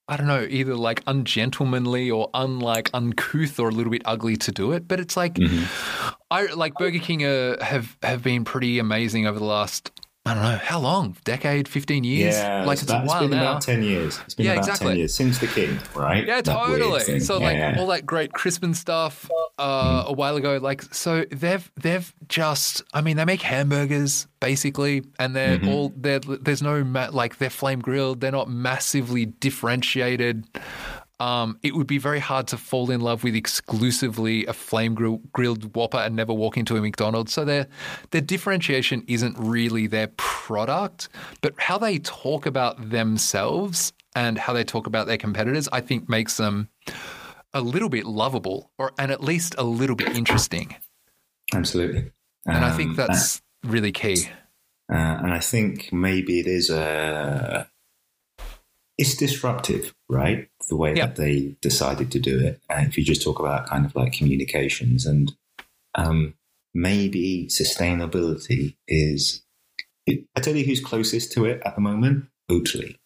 [0.06, 4.52] I don't know, either like ungentlemanly or unlike uncouth or a little bit ugly to
[4.52, 4.86] do it.
[4.86, 6.14] But it's like Mhm.
[6.30, 9.90] I like Burger King uh, have have been pretty amazing over the last
[10.26, 12.34] I don't know how long, decade, fifteen years.
[12.34, 13.42] Yeah, like it's, about, a while been now.
[13.42, 14.18] about ten years.
[14.24, 14.88] It's been Yeah, about exactly.
[14.88, 16.26] ten years since the king, right?
[16.26, 17.20] Yeah, totally.
[17.20, 17.76] So Yeah, like yeah.
[17.78, 20.09] all that great Crispin stuff uh, Mm.
[20.09, 25.36] a while ago, like so they've they've just I mean they make hamburgers basically, and
[25.36, 25.68] they're Mhm.
[25.68, 28.20] all they're there's no ma- like they're flame grilled.
[28.22, 30.44] They're not massively differentiated.
[31.24, 35.20] Um, it would be very hard to fall in love with exclusively a flame grill,
[35.32, 37.32] grilled Whopper and never walk into a McDonald's.
[37.32, 37.66] So their
[38.10, 41.09] their differentiation isn't really their product,
[41.40, 46.09] but how they talk about themselves and how they talk about their competitors, I think
[46.09, 46.68] makes them
[47.55, 50.76] a little bit lovable, or and at least a little bit interesting.
[51.55, 52.12] absolutely.
[52.46, 54.28] And I think Um, that's really key.
[54.92, 57.66] Uh, and I think maybe it is a.
[58.98, 60.48] It's disruptive, right?
[60.68, 61.06] The way Yeah.
[61.06, 62.60] that they decided to do it.
[62.70, 65.32] And if you just talk about kind of like communications and
[65.94, 66.34] um,
[66.74, 69.42] maybe sustainability is.
[70.08, 72.96] I tell you who's closest to it at the moment Oatly.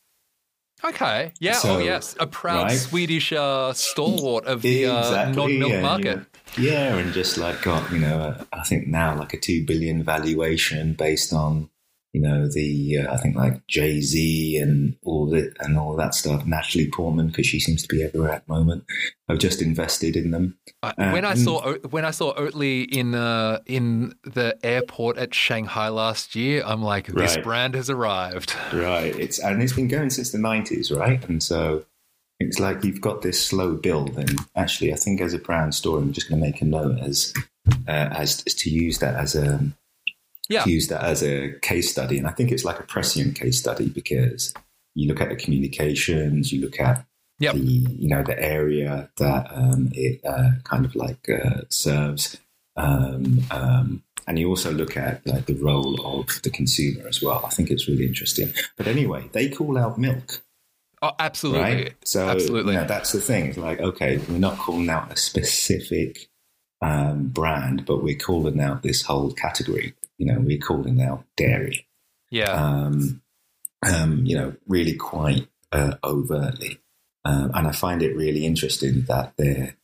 [0.84, 1.32] Okay.
[1.40, 1.54] Yeah.
[1.54, 2.14] So, oh, yes.
[2.20, 2.78] A proud right?
[2.78, 6.18] Swedish uh, stalwart of the uh, non-milk yeah, market.
[6.56, 6.90] Yeah.
[6.90, 10.02] yeah, and just like got you know, uh, I think now like a two billion
[10.04, 11.70] valuation based on
[12.12, 16.14] you know the uh, I think like Jay Z and all that and all that
[16.14, 16.46] stuff.
[16.46, 18.84] Natalie Portman because she seems to be everywhere at the moment.
[19.28, 20.58] I've just invested in them.
[20.82, 21.44] Uh, when I mm.
[21.44, 26.82] saw when I saw Oatly in uh, in the airport at Shanghai last year, I'm
[26.82, 27.44] like, this Right.
[27.44, 28.54] brand has arrived.
[28.72, 29.18] Right.
[29.18, 31.26] It's and it's been going since the nineties, right?
[31.28, 31.84] And so
[32.40, 34.16] it's like you've got this slow build.
[34.16, 36.98] And actually, I think as a brand store, I'm just going to make a note
[37.00, 37.34] as
[37.86, 39.60] uh, as, as to use that as a
[40.48, 40.64] Yeah.
[40.64, 42.18] to use that as a case study.
[42.18, 44.54] And I think it's like a prescient case study because
[44.94, 47.04] you look at the communications, you look at
[47.40, 47.54] Yep.
[47.54, 52.36] the you know the area that um, it uh, kind of like uh, serves.
[52.76, 57.42] Um, um, and you also look at like the role of the consumer as well.
[57.46, 58.52] I think it's really interesting.
[58.76, 60.42] But anyway, they call out milk,
[61.00, 61.60] Oh, absolutely.
[61.62, 61.94] right?
[62.04, 62.74] So Absolutely.
[62.74, 63.46] you know, that's the thing.
[63.50, 66.28] It's like okay, we're not calling out a specific
[66.82, 69.94] um, brand, but we're calling out this whole category.
[70.18, 71.86] You know, we're calling out dairy.
[72.30, 72.52] Yeah.
[72.52, 73.22] Um,
[73.86, 76.78] um, you know, really quite uh, overtly.
[77.24, 79.76] Um, and I find it really interesting that they're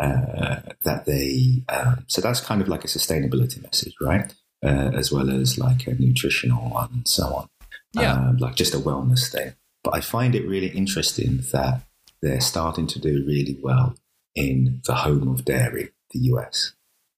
[0.00, 4.34] uh, that they um, so that's kind of like a sustainability message, right?
[4.64, 7.48] Uh, as well as like a nutritional one and so on.
[7.92, 8.14] Yeah.
[8.14, 9.54] Um, like just a wellness thing.
[9.84, 11.82] But I find it really interesting that
[12.20, 13.94] they're starting to do really well
[14.34, 16.72] in the home of dairy, the US.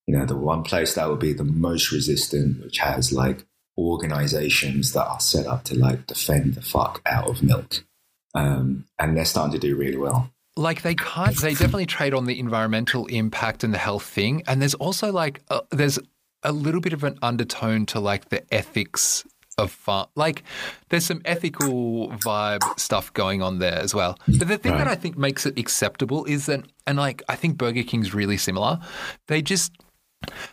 [0.06, 3.44] You know, the one place that would be the most resistant, which has like
[3.98, 7.84] organizations that are set up to like defend the fuck out of milk.
[8.34, 10.30] Um, and they're starting to do really well.
[10.56, 14.60] like they can't they definitely trade on the environmental impact and the health thing and
[14.60, 15.98] there's also like there's
[16.44, 19.24] a little bit of an undertone to like the ethics
[19.58, 20.42] of farm like
[20.88, 24.94] there's some ethical vibe stuff going on there as well but the thing that i
[24.96, 28.78] think makes it acceptable is that and like i think burger king's really similar
[29.28, 29.72] they just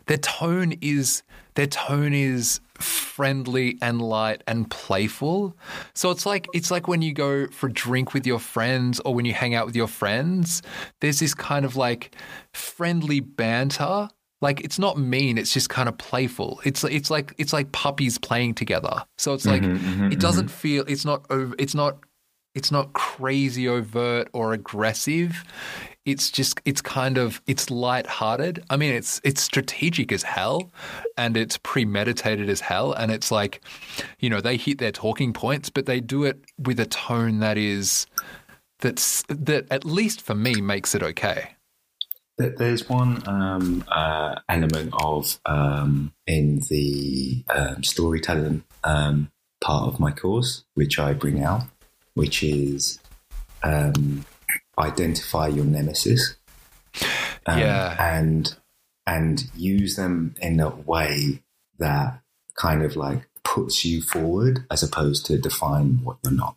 [0.08, 1.24] their tone is
[1.56, 5.56] their tone is friendly and light and playful.
[5.94, 9.14] So it's like it's like when you go for a drink with your friends or
[9.14, 10.62] when you hang out with your friends,
[11.00, 12.16] there's this kind of like
[12.54, 14.10] friendly banter.
[14.42, 16.62] Like it's not mean, it's just kind of playful.
[16.64, 19.06] It's it's like it's like puppies playing together.
[19.18, 20.56] So it's like mm-hmm, mm-hmm, it doesn't mm-hmm.
[20.56, 21.98] feel it's not over it's not
[22.56, 25.44] it's not crazy overt or aggressive.
[26.06, 28.64] It's just it's kind of it's light-hearted.
[28.72, 30.72] I mean, it's it's strategic as hell,
[31.16, 32.94] and it's premeditated as hell.
[32.94, 33.62] And it's like,
[34.20, 37.58] you know, they hit their talking points, but they do it with a tone that
[37.58, 38.08] is
[38.80, 41.52] that's that at least for me makes it okay.
[42.38, 49.30] There- There's one um, uh, element of um, in the um, storytelling um,
[49.64, 51.64] part of my course, which I bring out,
[52.16, 52.98] which is
[53.62, 54.26] um,
[54.82, 56.36] identify your nemesis.
[57.46, 57.96] um, Yeah.
[58.00, 58.56] and
[59.08, 61.42] and use them in a way
[61.80, 62.22] that
[62.56, 66.56] kind of like puts you forward as opposed to define what you're not.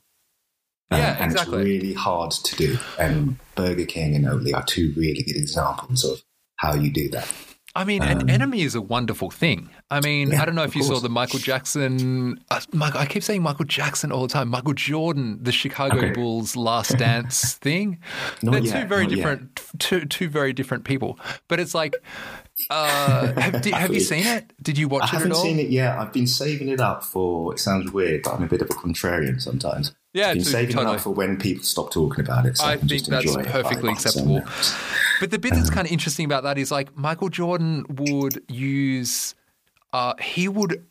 [0.91, 1.59] Um, Yeah, and exactly.
[1.59, 2.79] it's really hard to do.
[2.99, 6.23] And Burger King and Oatly are two really good examples of
[6.57, 7.33] how you do that.
[7.77, 9.69] I mean, Um, an enemy is a wonderful thing.
[9.91, 12.39] I mean, Yeah, I don't know if you saw the Michael Jackson.
[12.49, 14.49] Uh, Michael, I keep saying Michael Jackson all the time.
[14.49, 16.11] Michael Jordan, the Chicago Okay.
[16.13, 17.99] Bulls Last Dance thing.
[18.43, 19.11] Not They're yet, two very yet.
[19.17, 21.19] different, two two very different people.
[21.49, 21.97] But it's like,
[22.71, 24.53] uh, have, did, have you seen it?
[24.63, 25.99] Did you I watch it at haven't seen it yet.
[25.99, 27.53] I've been saving it up for.
[27.55, 29.93] It sounds weird, but I'm a bit of a contrarian sometimes.
[30.15, 30.95] Yeah, to- saving totally.
[30.97, 32.57] up for when people stop talking about it.
[32.57, 34.43] So I think that's perfectly acceptable.
[35.21, 39.35] But the bit that's kind of interesting about that is like Michael Jordan would use,
[39.93, 40.85] uh, he would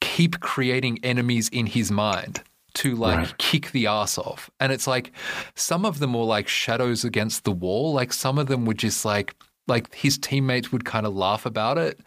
[0.00, 2.42] keep creating enemies in his mind
[2.72, 3.38] to like Right.
[3.38, 4.48] kick the ass off.
[4.60, 5.12] And it's like
[5.56, 7.92] some of them were like shadows against the wall.
[7.92, 9.34] Like some of them were just like,
[9.68, 12.00] like his teammates would kind of laugh about it.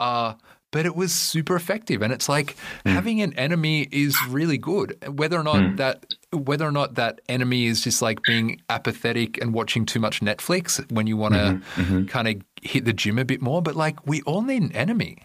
[0.00, 0.34] Uh,
[0.76, 2.02] but it was super effective.
[2.02, 2.54] And it's like
[2.84, 4.94] having an enemy is really good.
[5.08, 9.54] Whether or not that whether or not that enemy is just like being apathetic and
[9.54, 13.40] watching too much Netflix when you want to kind of hit the gym a bit
[13.40, 13.62] more.
[13.62, 15.16] But like we all need an enemy.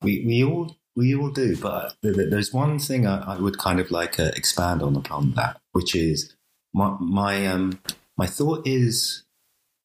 [0.00, 3.58] We we all we all do, but th- th- there's one thing I, I would
[3.58, 6.34] kind of like uh, expand on upon that, which is
[6.72, 7.78] my my um
[8.16, 9.22] my thought is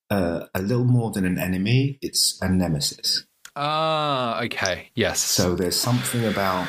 [0.09, 3.25] uh, a little more than an enemy; it's a nemesis.
[3.55, 4.89] Ah, okay.
[4.95, 5.19] Yes.
[5.21, 6.67] So there's something about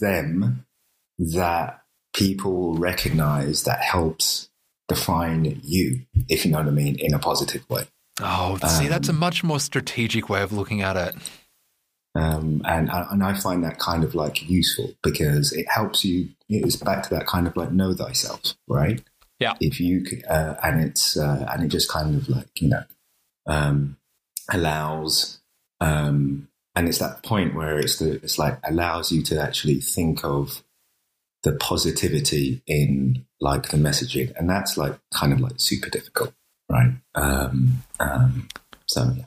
[0.00, 0.66] them
[1.18, 1.82] that
[2.14, 4.50] people recognize that helps
[4.88, 7.84] define you, if you know what I mean, in a positive way.
[8.20, 11.14] oh, see, um, that's a much more strategic way of looking at it.
[12.14, 16.28] Um, and and I find that kind of like useful because it helps you.
[16.48, 19.02] It's back to that kind of like know thyself, right?
[19.38, 19.54] Yeah.
[19.60, 22.82] If you uh, and it's uh, and it just kind of like you know
[23.46, 23.98] um,
[24.50, 25.37] allows
[25.80, 30.24] um, and it's that point where it's the it's like allows you to actually think
[30.24, 30.62] of
[31.42, 36.32] the positivity in like the messaging, and that's like kind of like super difficult,
[36.70, 36.92] right?
[37.14, 38.48] Um, um,
[38.86, 39.24] so yeah.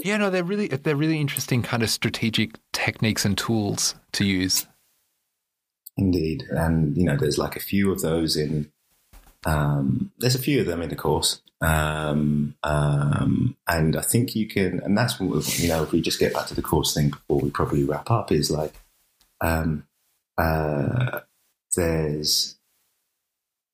[0.00, 4.66] Yeah, no, they're really they're really interesting kind of strategic techniques and tools to use.
[5.96, 8.70] Indeed, and you know, there's like a few of those in.
[9.44, 14.46] Um, there's a few of them in the course, um, um, and I think you
[14.48, 14.80] can.
[14.80, 15.82] And that's what you know.
[15.82, 18.50] If we just get back to the course thing before we probably wrap up, is
[18.50, 18.74] like,
[19.40, 19.86] um,
[20.36, 21.20] uh,
[21.76, 22.56] there's.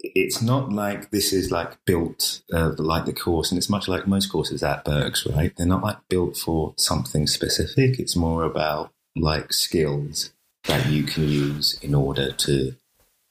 [0.07, 4.07] It's not like this is like built uh, like the course, and it's much like
[4.07, 5.57] most courses at Berghs, right?
[5.57, 7.99] They're not like built for something specific.
[7.99, 10.32] It's more about like skills
[10.66, 12.74] that you can use in order to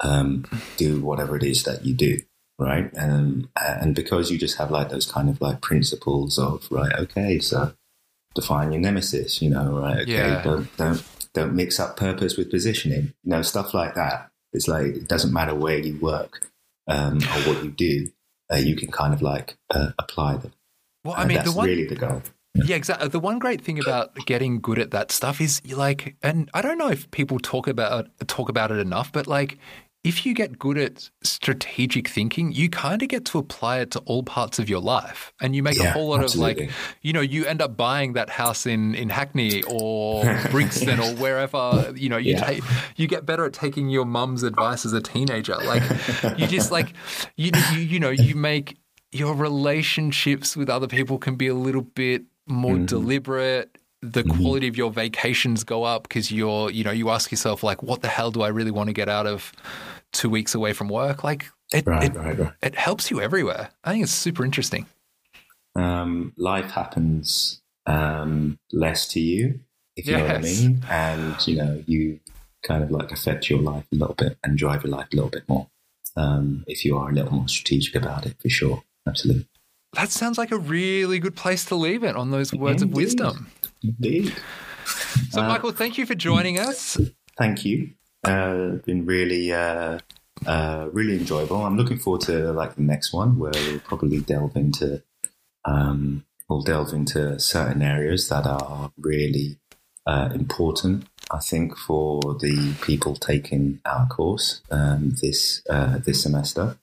[0.04, 0.46] um,
[0.78, 2.20] do whatever it is that you do,
[2.60, 2.92] right?
[2.94, 7.40] And and because you just have like those kind of like principles of right, okay,
[7.40, 7.74] so
[8.36, 10.02] define your nemesis, you know, right?
[10.02, 10.44] Okay, Yeah.
[10.44, 11.04] don't don't
[11.34, 14.30] don't mix up purpose with positioning, you know, stuff like that.
[14.52, 16.48] It's like it doesn't matter where you work
[16.88, 18.12] um, or what you do,
[18.52, 20.52] uh, you can kind of like uh, apply them.
[21.04, 22.22] Well, I mean, that's the one really the goal.
[22.56, 23.08] Yeah, exactly.
[23.08, 26.62] The one great thing about getting good at that stuff is you like, and I
[26.62, 29.58] don't know if people talk about talk about it enough, but like,
[30.04, 34.00] if you get good at strategic thinking, you kind of get to apply it to
[34.00, 36.66] all parts of your life, and you make a whole lot absolutely.
[36.66, 41.00] of like, you know, you end up buying that house in in Hackney or Brixton
[41.00, 41.94] or wherever.
[41.96, 42.44] You know, you Yeah.
[42.44, 42.64] take
[42.98, 45.56] you get better at taking your mum's advice as a teenager.
[45.56, 45.84] Like,
[46.38, 46.94] you just like
[47.38, 48.78] you you you know you make
[49.14, 52.86] your relationships with other people can be a little bit more mm-hmm.
[52.86, 54.42] deliberate the mm-hmm.
[54.42, 58.02] quality of your vacations go up because you're you know you ask yourself like what
[58.02, 59.54] the hell do i really want to get out of
[60.14, 62.54] two weeks away from work like it, Right, it, right, right.
[62.62, 64.86] it helps you everywhere i think it's super interesting
[65.76, 69.60] um, life happens um, less to you,
[69.98, 70.86] if you know what I mean.
[70.90, 72.20] And, you know, you
[72.62, 75.32] kind of like affect your life a little bit and drive your life a little
[75.32, 75.68] bit more
[76.16, 78.84] um, if you are a little more strategic about it, for sure.
[79.08, 79.48] Absolutely.
[79.96, 82.96] that sounds like a really good place to leave it on those words of Indeed.
[83.04, 83.48] wisdom
[83.84, 84.34] Indeed.
[85.32, 87.00] so Uh, michael thank you for joining us
[87.36, 87.90] Thank you.
[88.24, 90.00] Uh, been really, uh,
[90.46, 91.58] uh, really enjoyable.
[91.66, 95.04] I'm looking forward to like the next one where we'll probably delve into,
[95.66, 99.58] um, we'll delve into certain areas that are really
[100.06, 101.08] uh, important.
[101.32, 106.78] I think for the people taking our course um, this uh, this semester,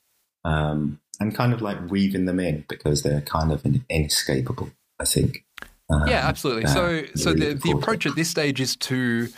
[0.45, 4.71] um, and kind of like weaving them in because they're kind of in- inescapable.
[4.99, 5.45] I think.
[5.91, 6.65] Uh, yeah, absolutely.
[6.65, 9.29] Uh, so, so the, the approach at this stage is to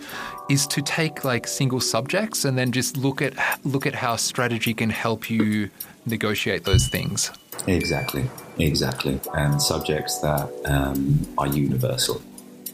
[0.51, 3.35] is to take like single subjects and then just look at
[3.65, 5.71] look at how strategy can help you
[6.05, 7.31] negotiate those things.
[7.67, 12.21] Exactly, exactly, and subjects that um, are universal,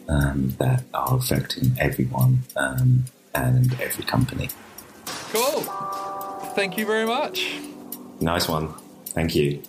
[0.09, 4.49] um, that are affecting everyone um, and every company.
[5.33, 5.63] Cool.
[6.55, 7.59] Thank you very much.
[8.21, 8.75] Nice one.
[9.07, 9.63] Thank you.